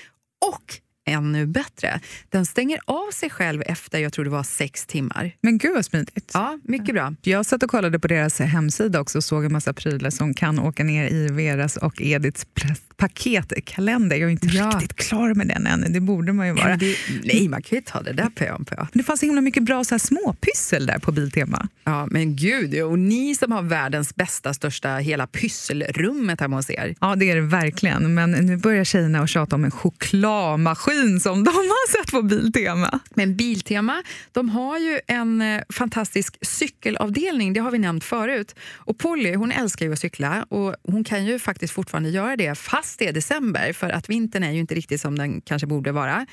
Och 0.51 0.84
ännu 1.05 1.45
bättre, 1.45 1.99
den 2.29 2.45
stänger 2.45 2.79
av 2.85 3.11
sig 3.13 3.29
själv 3.29 3.63
efter 3.65 3.99
jag 3.99 4.13
tror 4.13 4.25
det 4.25 4.31
var 4.31 4.43
sex 4.43 4.85
timmar. 4.85 5.31
Men 5.41 5.57
gud 5.57 5.73
vad 5.75 5.85
smidigt. 5.85 6.31
Ja, 6.33 6.59
mycket 6.63 6.95
bra. 6.95 7.13
Jag 7.21 7.45
satt 7.45 7.63
och 7.63 7.69
kollade 7.69 7.99
på 7.99 8.07
deras 8.07 8.39
hemsida 8.39 8.99
också 9.01 9.17
och 9.17 9.23
såg 9.23 9.45
en 9.45 9.53
massa 9.53 9.73
prylar 9.73 10.09
som 10.09 10.33
kan 10.33 10.59
åka 10.59 10.83
ner 10.83 11.09
i 11.13 11.27
Veras 11.27 11.77
och 11.77 12.01
Ediths 12.01 12.45
pres- 12.55 12.81
paketkalender. 12.97 14.15
Jag 14.15 14.27
är 14.27 14.31
inte 14.31 14.47
Ja. 14.47 14.65
riktigt 14.69 14.95
klar 14.95 15.33
med 15.33 15.47
den 15.47 15.67
än, 15.67 15.93
det 15.93 15.99
borde 15.99 16.33
man 16.33 16.47
ju 16.47 16.53
vara. 16.53 16.67
Men 16.67 16.79
det, 16.79 16.95
nej, 17.23 17.47
man 17.49 17.61
kan 17.61 17.75
ju 17.75 17.81
ta 17.81 18.01
det 18.01 18.13
där 18.13 18.29
pö 18.35 18.51
om 18.51 18.65
pö. 18.65 18.85
Det 18.93 19.03
fanns 19.03 19.19
så 19.19 19.25
himla 19.25 19.41
mycket 19.41 19.63
bra 19.63 19.83
så 19.83 19.93
här 19.93 19.99
småpyssel 19.99 20.85
där 20.85 20.99
på 20.99 21.11
Biltema. 21.11 21.67
Ja, 21.83 22.07
men 22.11 22.35
gud, 22.35 22.81
och 22.83 22.99
ni 22.99 23.35
som 23.35 23.51
har 23.51 23.61
världens 23.61 24.15
bästa, 24.15 24.53
största 24.53 24.95
hela 24.95 25.27
pysselrummet 25.27 26.39
hemma 26.41 26.55
hos 26.55 26.69
er. 26.69 26.95
Ja, 27.01 27.15
det 27.15 27.31
är 27.31 27.35
det 27.35 27.41
verkligen. 27.41 28.13
Men 28.13 28.31
nu 28.31 28.57
börjar 28.57 28.83
tjejerna 28.83 29.19
att 29.19 29.29
tjata 29.29 29.55
om 29.55 29.63
en 29.65 29.71
chokladmaskin 29.71 30.94
som 31.19 31.43
de 31.43 31.51
har 31.51 31.91
sett 31.97 32.11
på 32.11 32.21
Biltema. 32.21 32.99
Men 33.09 33.35
Biltema 33.35 34.03
de 34.31 34.49
har 34.49 34.79
ju 34.79 34.99
en 35.07 35.41
eh, 35.41 35.61
fantastisk 35.69 36.37
cykelavdelning, 36.41 37.53
det 37.53 37.59
har 37.59 37.71
vi 37.71 37.77
nämnt 37.77 38.03
förut. 38.03 38.55
Och 38.73 38.97
Polly 38.97 39.35
hon 39.35 39.51
älskar 39.51 39.85
ju 39.85 39.93
att 39.93 39.99
cykla 39.99 40.45
och 40.49 40.75
hon 40.83 41.03
kan 41.03 41.25
ju 41.25 41.39
faktiskt 41.39 41.73
fortfarande 41.73 42.09
göra 42.09 42.35
det 42.35 42.55
fast 42.55 42.99
det 42.99 43.07
är 43.07 43.13
december 43.13 43.73
för 43.73 43.89
att 43.89 44.09
vintern 44.09 44.43
är 44.43 44.51
ju 44.51 44.59
inte 44.59 44.75
riktigt 44.75 45.01
som 45.01 45.17
den 45.17 45.41
kanske 45.41 45.67
borde 45.67 45.91
vara. 45.91 46.25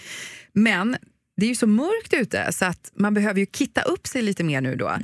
Men 0.52 0.96
det 1.36 1.46
är 1.46 1.48
ju 1.48 1.54
så 1.54 1.66
mörkt 1.66 2.14
ute 2.14 2.52
så 2.52 2.64
att 2.64 2.92
man 2.94 3.14
behöver 3.14 3.40
ju 3.40 3.46
kitta 3.46 3.82
upp 3.82 4.06
sig 4.06 4.22
lite 4.22 4.44
mer 4.44 4.60
nu 4.60 4.76
då. 4.76 4.98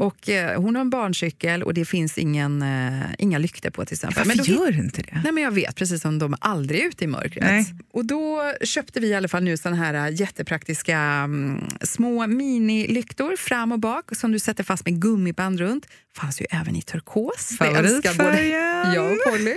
Och 0.00 0.28
eh, 0.28 0.60
hon 0.60 0.74
har 0.74 0.80
en 0.80 0.90
barncykel 0.90 1.62
och 1.62 1.74
det 1.74 1.84
finns 1.84 2.18
ingen, 2.18 2.62
eh, 2.62 3.00
inga 3.18 3.38
lyktor 3.38 3.70
på 3.70 3.84
till 3.84 3.94
exempel. 3.94 4.16
Varför 4.16 4.36
Men 4.36 4.56
då 4.56 4.64
gör 4.64 4.78
inte 4.78 5.02
det? 5.02 5.20
Nej, 5.24 5.32
men 5.32 5.42
jag 5.42 5.50
vet, 5.50 5.76
precis 5.76 6.02
som 6.02 6.18
de 6.18 6.32
är 6.32 6.38
aldrig 6.40 6.82
ute 6.82 7.04
i 7.04 7.06
mörkret. 7.06 7.44
Nej. 7.44 7.74
Och 7.92 8.04
då 8.04 8.52
köpte 8.62 9.00
vi 9.00 9.06
i 9.06 9.14
alla 9.14 9.28
fall 9.28 9.42
nu 9.42 9.56
såna 9.56 9.76
här 9.76 9.94
äh, 9.94 10.20
jättepraktiska 10.20 10.98
mm, 10.98 11.64
små 11.80 12.26
minilyktor 12.26 13.36
fram 13.36 13.72
och 13.72 13.78
bak 13.78 14.16
som 14.16 14.32
du 14.32 14.38
sätter 14.38 14.64
fast 14.64 14.84
med 14.84 15.02
gummiband 15.02 15.60
runt. 15.60 15.86
Fanns 16.16 16.40
ju 16.40 16.46
även 16.50 16.76
i 16.76 16.82
turkos. 16.82 17.56
Favoritfärgen. 17.58 18.94
jag 18.94 19.12
och 19.12 19.18
Polly. 19.26 19.56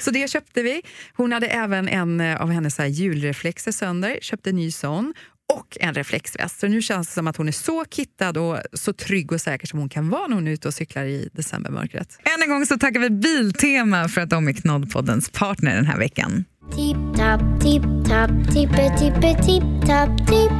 Så 0.00 0.10
det 0.10 0.30
köpte 0.30 0.62
vi. 0.62 0.82
Hon 1.14 1.32
hade 1.32 1.46
även 1.46 1.88
en 1.88 2.20
eh, 2.20 2.42
av 2.42 2.50
hennes 2.50 2.74
så 2.74 2.82
här 2.82 2.88
julreflexer 2.88 3.72
sönder, 3.72 4.18
köpte 4.22 4.50
en 4.50 4.56
ny 4.56 4.72
sån 4.72 5.14
och 5.52 5.76
en 5.80 5.94
reflexväst. 5.94 6.60
Så 6.60 6.68
nu 6.68 6.82
känns 6.82 7.08
det 7.08 7.14
som 7.14 7.26
att 7.26 7.36
hon 7.36 7.48
är 7.48 7.52
så 7.52 7.84
kittad 7.84 8.36
och 8.36 8.58
så 8.72 8.92
trygg 8.92 9.32
och 9.32 9.40
säker 9.40 9.66
som 9.66 9.78
hon 9.78 9.88
kan 9.88 10.10
vara 10.10 10.26
när 10.26 10.34
hon 10.34 10.48
är 10.48 10.52
ute 10.52 10.68
och 10.68 10.74
cyklar 10.74 11.04
i 11.04 11.28
decembermörkret. 11.32 12.18
Än 12.24 12.42
en 12.42 12.48
gång 12.48 12.66
så 12.66 12.78
tackar 12.78 13.00
vi 13.00 13.10
Biltema 13.10 14.08
för 14.08 14.20
att 14.20 14.30
de 14.30 14.48
är 14.48 14.52
Knoddpoddens 14.52 15.30
partner 15.30 15.76
den 15.76 15.86
här 15.86 15.98
veckan. 15.98 16.44
Tipp 16.76 17.16
tapp, 17.16 17.40
tipp 17.60 17.82
tapp, 18.08 18.30
tippe 18.54 18.98
tippe 18.98 19.42
tipp 19.42 19.86
tapp, 19.86 20.18
tipp, 20.28 20.52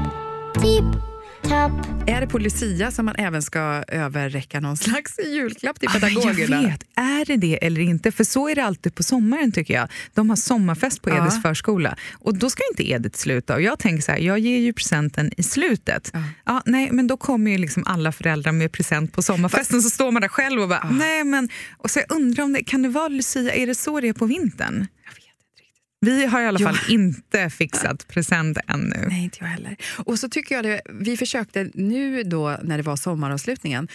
tipp 0.62 1.13
tapp. 1.48 1.72
Är 2.07 2.20
det 2.20 2.26
på 2.26 2.38
Lucia 2.38 2.90
som 2.90 3.07
man 3.07 3.14
även 3.18 3.42
ska 3.42 3.61
överräcka 3.88 4.61
någon 4.61 4.76
slags 4.76 5.18
julklapp 5.26 5.80
till 5.80 5.88
Ah, 5.88 5.98
men 6.00 6.12
jag 6.12 6.22
pedagogerna? 6.22 6.62
vet, 6.62 6.83
är 6.96 7.24
det 7.24 7.37
det 7.37 7.66
eller 7.66 7.80
inte? 7.80 8.12
För 8.12 8.24
så 8.24 8.48
är 8.48 8.54
det 8.54 8.64
alltid 8.64 8.94
på 8.94 9.02
sommaren 9.02 9.52
tycker 9.52 9.74
jag. 9.74 9.88
De 10.14 10.28
har 10.30 10.37
sommarfest 10.37 11.02
på 11.02 11.11
Ja. 11.11 11.16
Ediths 11.22 11.42
förskola 11.42 11.96
och 12.12 12.38
då 12.38 12.50
ska 12.50 12.62
inte 12.70 12.90
Edith 12.90 13.18
sluta. 13.18 13.54
Och 13.54 13.62
jag 13.62 13.78
tänker 13.78 14.02
så 14.02 14.12
här, 14.12 14.18
jag 14.18 14.38
ger 14.38 14.59
ju 14.59 14.72
presenten 14.72 15.30
i 15.37 15.42
slutet. 15.42 16.12
Ja. 16.46 16.62
nej, 16.66 16.88
men 16.92 17.07
då 17.07 17.16
kommer 17.16 17.50
ju 17.50 17.59
liksom 17.59 17.85
alla 17.87 18.12
föräldrar 18.12 18.52
med 18.52 18.72
present 18.72 19.12
på 19.12 19.22
sommarfesten 19.22 19.83
så 19.83 19.90
står 19.90 20.11
man 20.12 20.22
där 20.22 20.28
själv 20.28 20.62
och 20.62 20.68
bara, 20.68 20.90
nej 20.90 21.24
men... 21.24 21.48
Och 21.78 21.90
så 21.90 21.98
jag 21.98 22.16
undrar 22.16 22.44
om 22.44 22.52
det, 22.52 22.64
kan 22.64 22.83
det 22.83 22.88
vara 22.88 23.09
Lucia, 23.09 23.54
är 23.54 23.66
det 23.66 23.74
så 23.74 24.00
det 24.00 24.09
är 24.09 24.12
på 24.12 24.26
vintern? 24.26 24.87
Jag 25.04 25.12
vet 25.14 25.24
inte 25.24 25.62
riktigt. 25.62 25.93
Vi 26.04 26.26
har 26.26 26.42
i 26.42 26.46
alla 26.46 26.58
fall 26.58 26.78
inte 26.88 27.50
fixat 27.50 28.08
present 28.08 28.58
ännu. 28.68 29.06
Nej, 29.08 29.24
inte 29.24 29.38
jag 29.40 29.46
heller. 29.46 29.76
Och 29.98 30.18
så 30.18 30.28
tycker 30.28 30.54
jag 30.54 30.64
det, 30.64 30.80
vi 30.90 31.16
försökte 31.16 31.70
nu 31.74 32.22
då 32.22 32.58
när 32.62 32.76
det 32.76 32.82
var 32.82 32.96
sommaravslutningen 32.96 33.88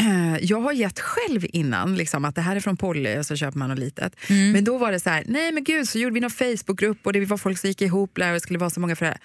jag 0.40 0.60
har 0.60 0.72
gett 0.72 1.00
själv 1.00 1.46
innan 1.52 1.94
liksom, 1.94 2.24
att 2.24 2.34
det 2.34 2.40
här 2.40 2.56
är 2.56 2.60
från 2.60 2.76
Polly 2.76 3.18
och 3.18 3.26
så 3.26 3.36
köper 3.36 3.58
man 3.58 3.68
något 3.68 3.78
litet. 3.78 4.16
Mm. 4.30 4.52
Men 4.52 4.64
då 4.64 4.78
var 4.78 4.92
det 4.92 5.00
så 5.00 5.10
här, 5.10 5.24
nej 5.26 5.52
men 5.52 5.64
gud, 5.64 5.88
så 5.88 5.98
gjorde 5.98 6.14
vi 6.14 6.20
någon 6.20 6.30
Facebookgrupp 6.30 7.06
och 7.06 7.12
det 7.12 7.24
var 7.24 7.36
folk 7.36 7.58
som 7.58 7.68
gick 7.68 7.82
ihop 7.82 8.10
där 8.14 8.28
och 8.28 8.34
det 8.34 8.40
skulle 8.40 8.58
vara 8.58 8.70
så 8.70 8.80
många 8.80 8.96
föräldrar. 8.96 9.20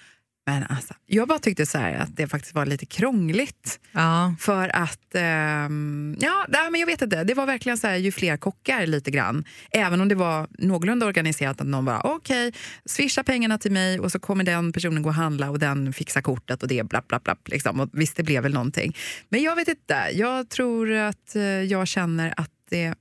Men 0.46 0.64
alltså, 0.68 0.94
jag 1.06 1.28
bara 1.28 1.38
tyckte 1.38 1.66
så 1.66 1.78
här 1.78 1.94
att 1.94 2.16
det 2.16 2.26
faktiskt 2.26 2.54
var 2.54 2.66
lite 2.66 2.86
krångligt. 2.86 3.80
Ja. 3.92 4.34
För 4.40 4.76
att, 4.76 5.14
ehm, 5.14 6.16
ja, 6.20 6.46
nej, 6.48 6.70
men 6.70 6.80
jag 6.80 6.86
vet 6.86 7.02
inte, 7.02 7.24
det 7.24 7.34
var 7.34 7.46
verkligen 7.46 7.78
så 7.78 7.86
här, 7.86 7.96
ju 7.96 8.12
fler 8.12 8.36
kockar 8.36 8.86
lite 8.86 9.10
grann. 9.10 9.44
Även 9.70 10.00
om 10.00 10.08
det 10.08 10.14
var 10.14 10.48
någorlunda 10.58 11.06
organiserat 11.06 11.60
att 11.60 11.66
någon 11.66 11.84
bara, 11.84 12.00
okej, 12.00 12.52
swisha 12.84 13.24
pengarna 13.24 13.58
till 13.58 13.72
mig 13.72 14.00
och 14.00 14.12
så 14.12 14.18
kommer 14.18 14.44
den 14.44 14.72
personen 14.72 15.02
gå 15.02 15.08
och 15.08 15.14
handla 15.14 15.50
och 15.50 15.58
den 15.58 15.92
fixar 15.92 16.22
kortet 16.22 16.62
och 16.62 16.68
det 16.68 16.88
bla 16.88 17.02
bla 17.08 17.20
bla. 17.24 17.36
Liksom. 17.44 17.80
Och 17.80 17.90
visst, 17.92 18.16
det 18.16 18.22
blev 18.22 18.42
väl 18.42 18.54
någonting. 18.54 18.96
Men 19.28 19.42
jag 19.42 19.56
vet 19.56 19.68
inte, 19.68 20.10
jag 20.12 20.48
tror 20.48 20.92
att 20.92 21.36
eh, 21.36 21.42
jag 21.42 21.88
känner 21.88 22.34
att 22.36 22.50
det 22.70 22.94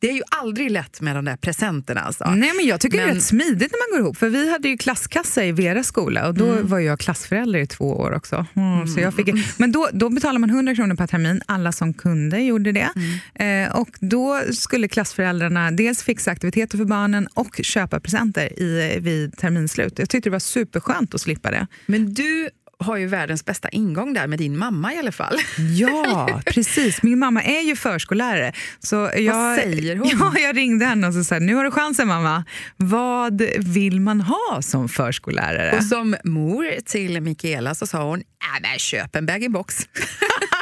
det 0.00 0.08
är 0.10 0.14
ju 0.14 0.22
aldrig 0.30 0.70
lätt 0.70 1.00
med 1.00 1.16
de 1.16 1.24
där 1.24 1.36
presenterna. 1.36 2.00
Alltså. 2.00 2.24
Nej, 2.30 2.52
men 2.56 2.66
jag 2.66 2.80
tycker 2.80 2.96
det 2.98 3.02
är 3.02 3.06
Men- 3.06 3.14
rätt 3.14 3.24
smidigt 3.24 3.72
när 3.72 3.90
man 3.92 3.98
går 3.98 4.06
ihop. 4.06 4.16
För 4.16 4.28
vi 4.28 4.50
hade 4.50 4.68
ju 4.68 4.76
klasskassa 4.76 5.44
i 5.44 5.52
Vera 5.52 5.82
skola 5.82 6.28
och 6.28 6.34
då 6.34 6.52
Mm. 6.52 6.68
var 6.68 6.78
jag 6.78 6.98
klassförälder 7.00 7.58
i 7.60 7.66
två 7.66 7.84
år 7.96 8.12
också. 8.14 8.46
Mm, 8.56 8.86
så 8.86 9.00
jag 9.00 9.14
fick, 9.14 9.28
men 9.58 9.72
då, 9.72 9.88
då 9.92 10.08
betalade 10.08 10.38
man 10.38 10.50
100 10.50 10.74
kronor 10.74 10.94
per 10.94 11.06
termin, 11.06 11.42
alla 11.46 11.72
som 11.72 11.94
kunde 11.94 12.40
gjorde 12.40 12.72
det. 12.72 12.88
Mm. 13.34 13.64
Eh, 13.68 13.76
och 13.76 13.88
då 14.00 14.40
skulle 14.52 14.88
klassföräldrarna 14.88 15.70
dels 15.70 16.02
fixa 16.02 16.30
aktiviteter 16.30 16.78
för 16.78 16.84
barnen 16.84 17.28
och 17.34 17.60
köpa 17.62 18.00
presenter 18.00 18.60
i, 18.62 18.98
vid 19.00 19.36
terminsslut. 19.38 19.98
Jag 19.98 20.10
tyckte 20.10 20.28
det 20.28 20.32
var 20.32 20.38
superskönt 20.38 21.14
att 21.14 21.20
slippa 21.20 21.50
det. 21.50 21.66
Men 21.86 22.14
du 22.14 22.48
har 22.80 22.96
ju 22.96 23.06
världens 23.06 23.44
bästa 23.44 23.68
ingång 23.68 24.14
där 24.14 24.26
med 24.26 24.38
din 24.38 24.58
mamma 24.58 24.94
i 24.94 24.98
alla 24.98 25.12
fall. 25.12 25.38
Ja, 25.76 26.40
precis. 26.46 27.02
Min 27.02 27.18
mamma 27.18 27.42
är 27.42 27.60
ju 27.60 27.76
förskollärare. 27.76 28.52
Så 28.78 29.10
jag, 29.16 29.56
säger 29.56 29.96
hon? 29.96 30.08
Ja, 30.08 30.38
jag 30.38 30.56
ringde 30.56 30.84
henne 30.84 31.06
och 31.06 31.14
så 31.14 31.24
sa 31.24 31.38
nu 31.38 31.54
har 31.54 31.64
du 31.64 31.70
chansen 31.70 32.08
mamma. 32.08 32.44
Vad 32.76 33.42
vill 33.58 34.00
man 34.00 34.20
ha 34.20 34.62
som 34.62 34.88
förskollärare? 34.88 35.76
Och 35.76 35.84
som 35.84 36.16
mor 36.24 36.80
till 36.84 37.20
Mikaela 37.20 37.74
så 37.74 37.86
sa 37.86 38.02
hon, 38.02 38.18
äh, 38.18 38.24
men 38.62 38.78
köp 38.78 39.16
en 39.16 39.26
bag-in-box. 39.26 39.76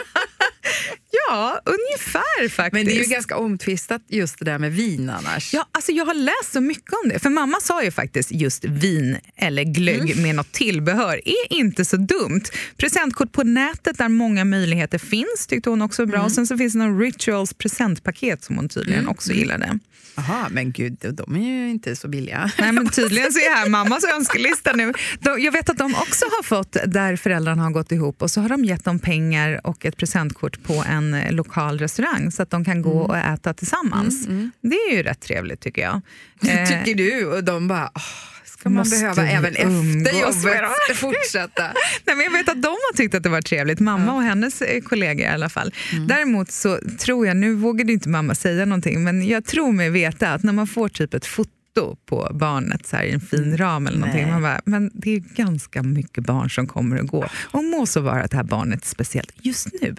ja, 1.28 1.60
ungefär 1.64 2.48
faktiskt. 2.48 2.72
Men 2.72 2.84
det 2.86 2.92
är 3.00 3.04
ju 3.04 3.10
ganska 3.10 3.36
omtvistat 3.36 4.02
just 4.08 4.38
det 4.38 4.44
där 4.44 4.58
med 4.58 4.72
vin 4.72 5.10
annars. 5.10 5.54
Ja, 5.54 5.66
alltså 5.72 5.92
jag 5.92 6.04
har 6.06 6.14
läst 6.14 6.52
så 6.52 6.60
mycket 6.60 6.92
om 7.04 7.08
det. 7.08 7.18
För 7.18 7.30
mamma 7.30 7.56
sa 7.62 7.82
ju 7.84 7.90
faktiskt 7.90 8.32
just 8.32 8.64
vin 8.64 9.16
eller 9.36 9.62
glögg 9.64 10.10
Mm. 10.10 10.22
med 10.22 10.34
något 10.34 10.52
tillbehör 10.52 11.20
är 11.24 11.52
inte 11.58 11.84
så 11.84 11.96
dumt. 11.96 12.42
Presentkort 12.76 13.32
på 13.32 13.42
nätet 13.42 13.98
där 13.98 14.08
många 14.08 14.44
möjligheter 14.44 14.98
finns 14.98 15.46
tyckte 15.48 15.70
hon 15.70 15.82
också 15.82 16.02
var 16.02 16.06
Mm. 16.06 16.12
bra. 16.18 16.24
Och 16.24 16.32
sen 16.32 16.46
så 16.46 16.58
finns 16.58 16.72
det 16.72 16.78
någon 16.78 17.00
Rituals 17.00 17.54
presentpaket 17.54 18.44
som 18.44 18.56
hon 18.56 18.68
tydligen 18.68 19.08
också 19.08 19.32
gillade. 19.32 19.78
Jaha, 20.18 20.48
men 20.50 20.72
gud, 20.72 20.96
de 21.12 21.36
är 21.36 21.40
ju 21.40 21.70
inte 21.70 21.96
så 21.96 22.08
billiga. 22.08 22.50
Nej, 22.58 22.72
men 22.72 22.88
tydligen 22.92 23.32
så 23.32 23.38
är 23.38 23.54
här 23.56 23.68
mammas 23.68 24.04
önskelista 24.04 24.72
nu. 24.72 24.92
De, 25.20 25.40
jag 25.40 25.52
vet 25.52 25.68
att 25.70 25.78
de 25.78 25.94
också 25.94 26.24
har 26.24 26.42
fått, 26.42 26.76
där 26.86 27.16
föräldrarna 27.16 27.62
har 27.62 27.70
gått 27.70 27.92
ihop 27.92 28.22
och 28.22 28.30
så 28.30 28.40
har 28.40 28.48
de 28.48 28.64
gett 28.64 28.84
dem 28.84 28.98
pengar 28.98 29.60
och 29.66 29.84
ett 29.84 29.96
presentkort 29.96 30.62
på 30.62 30.84
en 30.88 31.15
eh, 31.16 31.32
lokal 31.32 31.78
restaurang 31.78 32.32
så 32.32 32.42
att 32.42 32.50
de 32.50 32.64
kan 32.64 32.82
gå 32.82 32.98
och 33.00 33.16
äta 33.16 33.54
tillsammans. 33.54 34.26
Det 34.60 34.76
är 34.76 34.96
ju 34.96 35.02
rätt 35.02 35.20
trevligt 35.20 35.60
tycker 35.60 35.82
jag. 35.82 36.00
Eh, 36.48 36.68
Tycker 36.68 36.94
du? 36.94 37.26
Och 37.26 37.44
de 37.44 37.68
bara, 37.68 37.90
åh, 37.94 38.02
ska 38.44 38.68
man 38.68 38.78
Måste 38.78 38.96
behöva 39.00 39.26
även 39.28 39.56
umgås 39.56 40.06
efter 40.36 40.54
jobbet 40.54 40.70
fortsätta? 40.96 41.62
Nej, 42.04 42.16
men 42.16 42.20
jag 42.20 42.30
vet 42.32 42.48
att 42.48 42.62
de 42.62 42.68
har 42.68 42.96
tyckt 42.96 43.14
att 43.14 43.22
det 43.22 43.28
var 43.28 43.42
trevligt, 43.42 43.80
mamma 43.80 44.12
och 44.14 44.22
hennes 44.22 44.62
eh, 44.62 44.80
kollegor 44.82 45.26
i 45.26 45.28
alla 45.28 45.48
fall. 45.48 45.74
Däremot 46.08 46.50
så 46.50 46.78
tror 46.98 47.26
jag, 47.26 47.36
nu 47.36 47.54
vågade 47.54 47.92
inte 47.92 48.08
mamma 48.08 48.34
säga 48.34 48.64
någonting, 48.64 49.04
men 49.04 49.26
jag 49.28 49.44
tror 49.44 49.72
mig 49.72 49.90
veta 49.90 50.28
att 50.32 50.42
när 50.42 50.52
man 50.52 50.66
får 50.66 50.88
typ 50.88 51.14
ett 51.14 51.26
foto 51.26 51.50
på 51.80 52.30
barnet 52.34 52.86
så 52.86 52.96
här, 52.96 53.04
i 53.04 53.12
en 53.12 53.20
fin 53.20 53.56
ram 53.56 53.86
eller 53.86 53.98
någonting, 53.98 54.22
Nej. 54.22 54.32
man 54.32 54.42
bara, 54.42 54.60
men 54.64 54.90
det 54.94 55.14
är 55.14 55.18
ganska 55.18 55.82
mycket 55.82 56.24
barn 56.24 56.50
som 56.50 56.66
kommer 56.66 57.00
och 57.00 57.06
går. 57.06 57.30
Och 57.50 57.64
må 57.64 57.86
så 57.86 58.00
vara 58.00 58.22
att 58.22 58.30
det 58.30 58.36
här 58.36 58.44
barnet 58.44 58.82
är 58.82 58.88
speciellt 58.88 59.32
just 59.36 59.68
nu. 59.82 59.94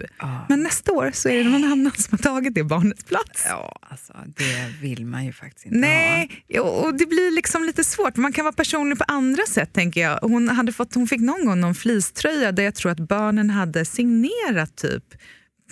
Men 0.48 0.62
nästa 0.62 0.92
år 0.92 1.10
så 1.14 1.28
är 1.28 1.44
det 1.44 1.50
någon 1.50 1.64
annan 1.64 1.92
som 1.92 2.08
har 2.10 2.18
tagit 2.18 2.54
det 2.54 2.64
barnets 2.64 3.04
plats. 3.04 3.44
Ja, 3.48 3.78
alltså 3.82 4.12
det 4.26 4.74
vill 4.80 5.06
man 5.06 5.24
ju 5.24 5.32
faktiskt 5.32 5.66
inte 5.66 5.78
ha. 5.78 5.80
Nej, 5.80 6.44
jo, 6.48 6.62
och 6.62 6.94
det 6.94 7.06
blir 7.06 7.34
liksom 7.34 7.64
lite 7.64 7.84
svårt. 7.84 8.16
Man 8.16 8.32
kan 8.32 8.44
vara 8.44 8.52
personlig 8.52 8.98
på 8.98 9.04
andra 9.08 9.42
sätt. 9.48 9.72
tänker 9.72 10.00
jag. 10.00 10.18
Hon, 10.22 10.48
hade 10.48 10.72
fått, 10.72 10.94
hon 10.94 11.06
fick 11.06 11.20
någon 11.20 11.46
gång 11.46 11.60
någon 11.60 11.74
fleecetröja 11.74 12.52
där 12.52 12.62
jag 12.62 12.74
tror 12.74 12.92
att 12.92 13.00
barnen 13.00 13.50
hade 13.50 13.84
signerat 13.84 14.76
typ 14.76 15.04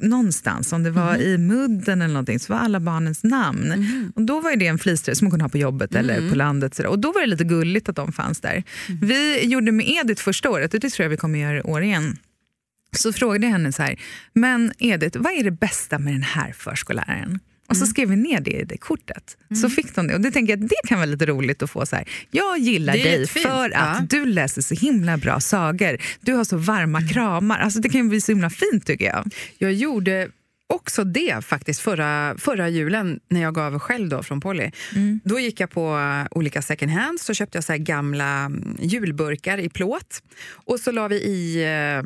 någonstans, 0.01 0.73
om 0.73 0.83
det 0.83 0.91
var 0.91 1.17
i 1.17 1.39
mudden 1.39 2.03
eller 2.03 2.15
någonting, 2.15 2.41
så 2.41 2.53
var 2.53 2.61
alla 2.61 2.81
barnens 2.81 3.25
namn. 3.25 4.13
Och 4.17 4.23
Då 4.23 4.41
var 4.41 4.57
det 4.57 4.67
en 4.67 4.79
fleecetröja 4.79 5.15
som 5.15 5.25
man 5.25 5.31
kunde 5.31 5.45
ha 5.45 5.49
på 5.49 5.59
jobbet 5.59 5.95
eller 5.95 6.31
på 6.31 6.35
landet. 6.35 6.75
Så. 6.75 6.89
Och 6.89 6.99
Då 6.99 7.13
var 7.13 7.21
det 7.21 7.27
lite 7.27 7.45
gulligt 7.45 7.89
att 7.89 7.97
de 7.97 8.13
fanns 8.13 8.41
där. 8.41 8.63
Vi 9.03 9.45
gjorde 9.45 9.73
med 9.73 9.89
Edith 9.89 10.23
första 10.23 10.51
året, 10.51 10.75
och 10.75 10.81
det 10.81 10.91
tror 10.91 11.05
jag 11.05 11.11
vi 11.11 11.17
kommer 11.17 11.39
göra 11.39 11.59
i 11.59 11.63
år 11.63 11.83
igen. 11.83 12.17
Så 12.97 13.13
frågade 13.13 13.47
jag 13.47 13.53
henne 13.53 13.73
så 13.73 13.83
här, 13.83 14.01
men 14.33 14.73
Edith, 14.79 15.19
vad 15.19 15.33
är 15.33 15.45
det 15.45 15.51
bästa 15.51 15.99
med 15.99 16.15
den 16.15 16.23
här 16.23 16.53
förskolläraren? 16.53 17.39
Och 17.69 17.77
så 17.77 17.87
skrev 17.87 18.09
vi 18.09 18.17
ner 18.17 18.41
det 18.41 18.51
i 18.51 18.65
det 18.65 18.77
kortet. 18.77 19.37
Så 19.63 19.69
fick 19.71 19.95
de 19.95 20.07
det. 20.07 20.15
Och 20.15 20.21
det 20.21 20.31
tänker 20.31 20.53
jag 20.53 20.65
att 20.65 20.69
det 20.69 20.89
kan 20.89 20.99
vara 20.99 21.07
lite 21.07 21.27
roligt 21.27 21.63
att 21.63 21.71
få 21.71 21.87
så 21.87 21.97
här. 21.97 22.09
Jag 22.31 22.59
gillar 22.59 22.93
dig 22.93 23.27
för 23.27 23.71
att 23.71 23.73
ja. 23.73 24.07
du 24.11 24.25
läser 24.25 24.63
så 24.63 24.75
himla 24.75 25.17
bra 25.17 25.41
sagor. 25.41 25.99
Du 26.21 26.33
har 26.33 26.45
så 26.45 26.57
varma 26.57 27.09
kramar. 27.09 27.59
Alltså 27.59 27.81
det 27.81 27.89
kan 27.89 28.01
ju 28.01 28.09
bli 28.09 28.21
så 28.21 28.33
himla 28.33 28.51
fint 28.51 28.87
tycker 28.87 29.05
jag. 29.05 29.31
Jag 29.59 29.73
gjorde 29.73 30.29
också 30.69 31.05
det 31.05 31.45
faktiskt 31.45 31.81
förra, 31.81 32.35
förra 32.39 32.69
julen 32.69 33.21
när 33.29 33.43
jag 33.43 33.55
gav 33.55 33.79
själv 33.79 34.09
då 34.09 34.23
från 34.23 34.41
Polly. 34.41 34.71
Mm. 34.95 35.21
Då 35.25 35.41
gick 35.41 35.61
jag 35.61 35.71
på 35.71 35.97
eh, 35.99 36.37
olika 36.39 36.63
second 36.63 36.93
hand 36.93 37.21
så 37.21 37.35
köpte 37.35 37.57
jag 37.57 37.65
så 37.65 37.75
gamla 37.79 38.39
mm, 38.39 38.77
julburkar 38.81 39.59
i 39.59 39.69
plåt. 39.69 40.23
Och 40.53 40.81
så 40.81 40.93
la 40.93 41.09
vi 41.09 41.17
i 41.17 41.65
eh, 41.65 42.03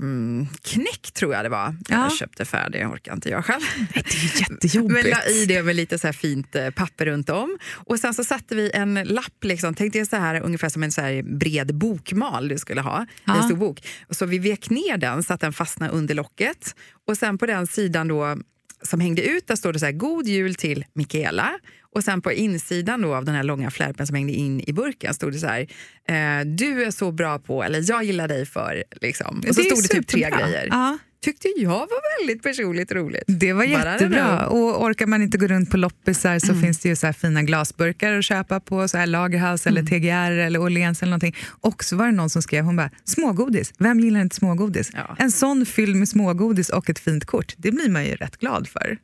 knäck 0.63 1.13
tror 1.13 1.35
jag 1.35 1.45
det 1.45 1.49
var. 1.49 1.77
Ja. 1.89 1.97
Jag 1.97 2.17
köpte 2.17 2.45
färdig, 2.45 2.81
jag 2.81 2.93
orkar 2.93 3.13
inte 3.13 3.29
jag 3.29 3.45
själv. 3.45 3.63
Det 3.95 4.01
är 4.01 4.41
jättejobbigt. 4.41 4.93
Men 4.93 5.11
la 5.11 5.25
i 5.25 5.47
det 5.47 5.63
med 5.63 5.77
lite 5.77 5.99
så 5.99 6.13
fint 6.13 6.57
eh, 6.57 6.71
papper 6.71 7.07
runt 7.07 7.31
om. 7.31 7.59
Och 7.75 7.99
sen 7.99 8.15
så 8.15 8.25
satte 8.25 8.55
vi 8.55 8.71
en 8.75 8.95
lapp, 8.95 9.45
liksom, 9.45 9.75
tänkte 9.75 9.99
jag 9.99 10.07
så 10.07 10.17
här, 10.17 10.41
ungefär 10.41 10.69
som 10.69 10.83
en 10.83 10.93
så 10.93 11.01
här 11.01 11.23
bred 11.23 11.75
bokmal 11.75 12.49
du 12.49 12.59
skulle 12.59 12.81
ha. 12.81 13.07
Ja. 13.25 13.37
En 13.37 13.43
stor 13.43 13.57
bok. 13.57 13.87
Och 14.09 14.17
så 14.17 14.27
vi 14.27 14.39
vek 14.39 14.71
ner 14.71 14.97
den 14.97 15.23
så 15.23 15.35
att 15.35 15.41
den 15.41 15.53
fastnade 15.53 15.93
under 15.93 16.15
locket. 16.15 16.75
Och 17.11 17.17
sen 17.17 17.39
på 17.39 17.47
den 17.47 17.67
sidan 17.67 18.09
då 18.09 18.37
som 18.83 19.01
hängde 19.01 19.23
ut, 19.23 19.47
där 19.47 19.57
står 19.57 19.73
det 19.73 19.79
så 19.79 19.85
här, 19.85 19.93
God 19.93 20.27
jul 20.27 20.55
till 20.55 20.85
Mikaela. 20.93 21.59
Och 21.95 22.05
sen 22.05 22.23
på 22.23 22.33
insidan 22.33 23.03
då 23.03 23.15
av 23.15 23.25
den 23.25 23.35
här 23.35 23.43
långa 23.43 23.71
flärpen 23.71 24.07
som 24.07 24.17
hängde 24.17 24.33
in 24.33 24.61
i 24.67 24.73
burken 24.73 25.15
stod 25.15 25.33
det 25.33 25.39
så 25.39 25.47
här, 25.47 25.61
eh, 26.09 26.47
du 26.47 26.85
är 26.85 26.91
så 26.91 27.13
bra 27.13 27.39
på, 27.39 27.63
eller 27.63 27.91
jag 27.91 28.05
gillar 28.05 28.29
dig 28.29 28.47
för, 28.47 28.85
liksom. 29.01 29.43
Och 29.49 29.55
så 29.55 29.63
stod 29.63 29.83
det 29.83 29.89
typ 29.89 30.07
tre 30.07 30.31
grejer. 30.31 30.69
Ja. 30.71 30.99
Tyckte 31.25 31.49
jag 31.57 31.69
var 31.71 32.19
väldigt 32.21 32.43
personligt 32.43 32.93
roligt. 32.93 33.23
Det 33.27 33.53
var 33.53 33.65
jättebra. 33.65 34.47
Och 34.47 34.83
orkar 34.85 35.07
man 35.07 35.23
inte 35.23 35.39
gå 35.39 35.47
runt 35.47 35.71
på 35.71 35.77
loppisar 35.77 36.39
så 36.39 36.51
Mm. 36.53 36.63
finns 36.63 36.79
det 36.79 36.89
ju 36.89 36.97
så 36.97 37.07
här 37.07 37.13
fina 37.13 37.43
glasburkar 37.43 38.19
att 38.19 38.25
köpa 38.25 38.61
på 38.61 38.89
så 38.89 38.99
här 38.99 39.07
Lagerhaus 39.07 39.67
Mm. 39.67 39.77
eller 39.77 39.89
TGR 39.89 40.39
eller 40.39 40.61
Åhléns 40.61 41.03
eller 41.03 41.11
någonting. 41.11 41.37
Och 41.61 41.85
så 41.85 41.97
var 41.97 42.07
det 42.07 42.13
någon 42.13 42.31
som 42.31 42.43
skrev, 42.43 42.65
hon 42.65 42.77
bara, 42.77 42.91
smågodis, 43.05 43.73
vem 43.79 44.01
gillar 44.01 44.21
inte 44.21 44.37
smågodis? 44.37 44.91
Ja. 44.95 45.17
En 45.19 45.31
sån 45.33 45.67
fylld 45.67 45.97
med 45.97 46.09
smågodis 46.09 46.69
och 46.69 46.91
ett 46.91 46.99
fint 46.99 47.25
kort, 47.25 47.55
det 47.57 47.71
blir 47.73 47.89
man 47.91 48.05
ju 48.05 48.15
rätt 48.15 48.37
glad 48.37 48.69
för. 48.69 48.99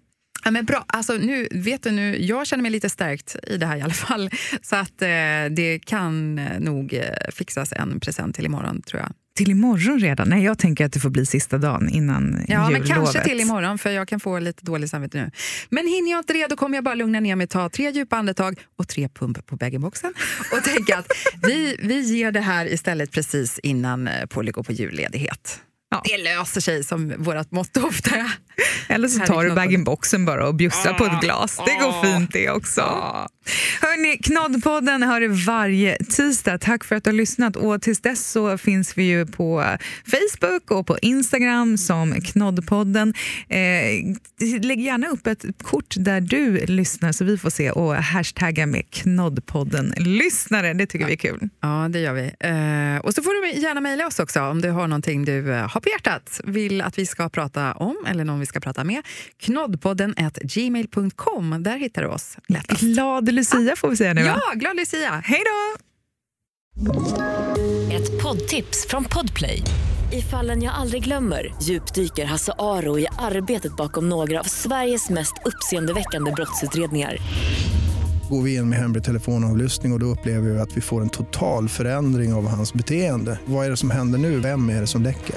Ja, 0.45 0.51
men 0.51 0.65
bra. 0.65 0.85
Alltså, 0.89 1.13
nu, 1.13 1.49
vet 1.51 1.83
du, 1.83 1.91
nu, 1.91 2.23
jag 2.25 2.47
känner 2.47 2.63
mig 2.63 2.71
lite 2.71 2.91
stärkt 2.91 3.37
i 3.47 3.57
det 3.57 3.67
här 3.67 3.77
i 3.77 3.81
alla 3.83 3.95
fall. 3.95 4.31
Så 4.63 4.77
att 4.77 5.03
eh, 5.03 5.09
det 5.51 5.79
kan 5.87 6.35
nog 6.59 6.95
eh, 6.95 7.03
fixas 7.33 7.73
en 7.73 8.01
present 8.01 8.35
till 8.37 8.45
imorgon 8.47 8.83
tror 8.83 9.03
jag. 9.03 9.13
Till 9.37 9.51
imorgon 9.51 10.01
redan? 10.01 10.29
Nej, 10.29 10.45
jag 10.45 10.59
tänker 10.59 10.85
att 10.87 10.93
det 10.93 11.01
får 11.01 11.11
bli 11.11 11.27
sista 11.27 11.59
dagen 11.59 11.89
innan 11.89 12.45
Ja, 12.49 12.59
men 12.63 12.73
jullovet. 12.73 12.89
kanske 12.89 13.21
till 13.25 13.41
imorgon 13.41 13.79
för 13.79 13.91
jag 13.91 14.09
kan 14.09 14.21
få 14.21 14.39
lite 14.39 14.65
dålig 14.65 14.91
samvete 14.91 15.19
nu. 15.19 15.31
Men 15.71 15.87
hinner 15.87 16.11
jag 16.11 16.21
inte 16.21 16.33
det 16.33 16.47
då 16.47 16.57
kommer 16.57 16.77
jag 16.77 16.85
bara 16.85 16.95
lugna 16.95 17.21
ner 17.21 17.37
mig, 17.37 17.47
ta 17.47 17.69
tre 17.69 17.91
djupa 17.91 18.17
andetag 18.17 18.61
och 18.79 18.89
tre 18.89 19.09
pump 19.09 19.47
på 19.47 19.57
bag-in-boxen 19.57 20.15
och 20.53 20.65
tänka 20.65 20.99
att 20.99 21.13
vi, 21.43 21.77
vi 21.83 22.01
ger 22.01 22.33
det 22.33 22.41
här 22.41 22.67
istället 22.73 23.13
precis 23.13 23.59
innan 23.59 24.09
eh, 24.09 24.27
Polly 24.27 24.51
går 24.51 24.63
på 24.63 24.73
julledighet. 24.73 25.61
Ja. 25.91 26.03
Det 26.05 26.19
löser 26.19 26.61
sig 26.61 26.85
som 26.85 27.15
vårt 27.19 27.51
motto 27.51 27.87
ofta 27.87 28.17
är. 28.17 28.31
Eller 28.89 29.09
så 29.09 29.21
tar 29.27 29.45
du 29.45 29.51
bag-in-boxen 29.55 30.25
bara 30.25 30.49
och 30.49 30.55
bjussar 30.55 30.93
på 30.95 31.05
ett 31.05 31.21
glas. 31.21 31.57
Det 31.67 31.75
går 31.85 31.93
Ah. 31.93 32.03
fint 32.03 32.33
det 32.33 32.51
också. 32.51 32.81
Hörni, 33.81 34.17
Knoddpodden 34.17 35.03
hör 35.03 35.21
du 35.21 35.29
varje 35.29 35.97
tisdag. 35.99 36.59
Tack 36.59 36.85
för 36.85 36.97
att 36.97 37.05
du 37.05 37.11
har 37.11 37.15
lyssnat. 37.17 37.57
Och 37.57 37.83
tills 37.83 38.01
dess 38.01 38.31
så 38.31 38.59
finns 38.59 38.99
vi 38.99 39.03
ju 39.05 39.27
på 39.27 39.65
Facebook 40.11 40.71
och 40.71 40.87
på 40.87 40.99
Instagram 40.99 41.79
som 41.79 42.15
Knoddpodden. 42.21 43.15
Eh, 43.49 43.61
lägg 44.63 44.81
gärna 44.81 45.07
upp 45.07 45.27
ett 45.27 45.45
kort 45.63 45.95
där 45.99 46.21
du 46.21 46.67
lyssnar 46.67 47.13
så 47.13 47.25
vi 47.25 47.39
får 47.39 47.51
se 47.51 47.71
och 47.71 47.95
hashtagga 47.97 48.67
med 48.67 48.91
Knoddpodden 48.91 49.95
lyssnare. 49.97 50.75
Det 50.75 50.87
tycker 50.87 51.07
vi 51.07 51.13
är 51.13 51.17
kul. 51.17 51.49
Ja, 51.63 51.89
det 51.91 51.99
gör 51.99 52.13
vi. 52.13 52.23
Eh, 52.23 53.01
och 53.05 53.15
så 53.15 53.23
får 53.23 53.55
du 53.55 53.61
gärna 53.61 53.81
mejla 53.81 54.07
oss 54.07 54.19
också 54.19 54.41
om 54.43 54.61
du 54.61 54.71
har 54.71 54.89
någonting 54.89 55.25
du 55.25 55.53
eh, 55.55 55.69
har 55.71 55.81
på 55.81 55.89
hjärtat, 55.89 56.41
vill 56.45 56.81
att 56.83 56.99
vi 56.99 57.07
ska 57.07 57.29
prata 57.29 57.73
om 57.73 57.97
eller 58.09 58.25
någon 58.25 58.41
vi 58.47 58.49
ska 58.49 58.61
prata 58.61 58.85
med. 58.85 59.03
Knoddpodden 59.39 60.15
gmail.com, 60.43 61.63
där 61.63 61.79
hittar 61.79 62.03
du 62.03 62.09
oss 62.09 62.39
lättast. 62.49 62.81
Glad 62.81 63.33
Lucia 63.33 63.77
får 63.77 63.89
vi 63.89 63.97
säga 63.97 64.15
nu 64.15 64.23
va? 64.23 64.41
Ja, 64.47 64.53
glad 64.55 64.77
Lucia! 64.77 65.23
Hej 65.25 65.43
då! 65.45 65.87
Ett 67.93 68.23
poddtips 68.23 68.87
från 68.89 69.05
Podplay. 69.05 69.63
I 70.13 70.23
fallen 70.23 70.63
jag 70.63 70.75
aldrig 70.75 71.05
glömmer 71.05 71.55
djupdyker 71.63 72.25
Hasse 72.25 72.53
Aro 72.59 72.99
i 72.99 73.07
arbetet 73.19 73.77
bakom 73.77 74.09
några 74.09 74.41
av 74.41 74.45
Sveriges 74.45 75.11
mest 75.11 75.35
uppseendeväckande 75.45 76.33
brottsutredningar. 76.33 77.17
Går 78.31 78.43
vi 78.43 78.55
in 78.55 78.69
med 78.69 78.79
hemlig 78.79 79.05
telefonavlyssning 79.05 79.93
och, 79.93 79.97
och 79.97 80.01
då 80.01 80.07
upplever 80.07 80.51
vi 80.51 80.59
att 80.59 80.77
vi 80.77 80.81
får 80.81 81.03
en 81.03 81.09
total 81.09 81.69
förändring 81.69 82.35
av 82.35 82.49
hans 82.49 82.75
beteende. 82.75 83.39
Vad 83.47 83.67
är 83.67 83.71
det 83.71 83.77
som 83.77 83.91
händer 83.91 84.19
nu? 84.19 84.41
Vem 84.41 84.71
är 84.71 84.81
det 84.81 84.87
som 84.87 85.03
läcker? 85.03 85.37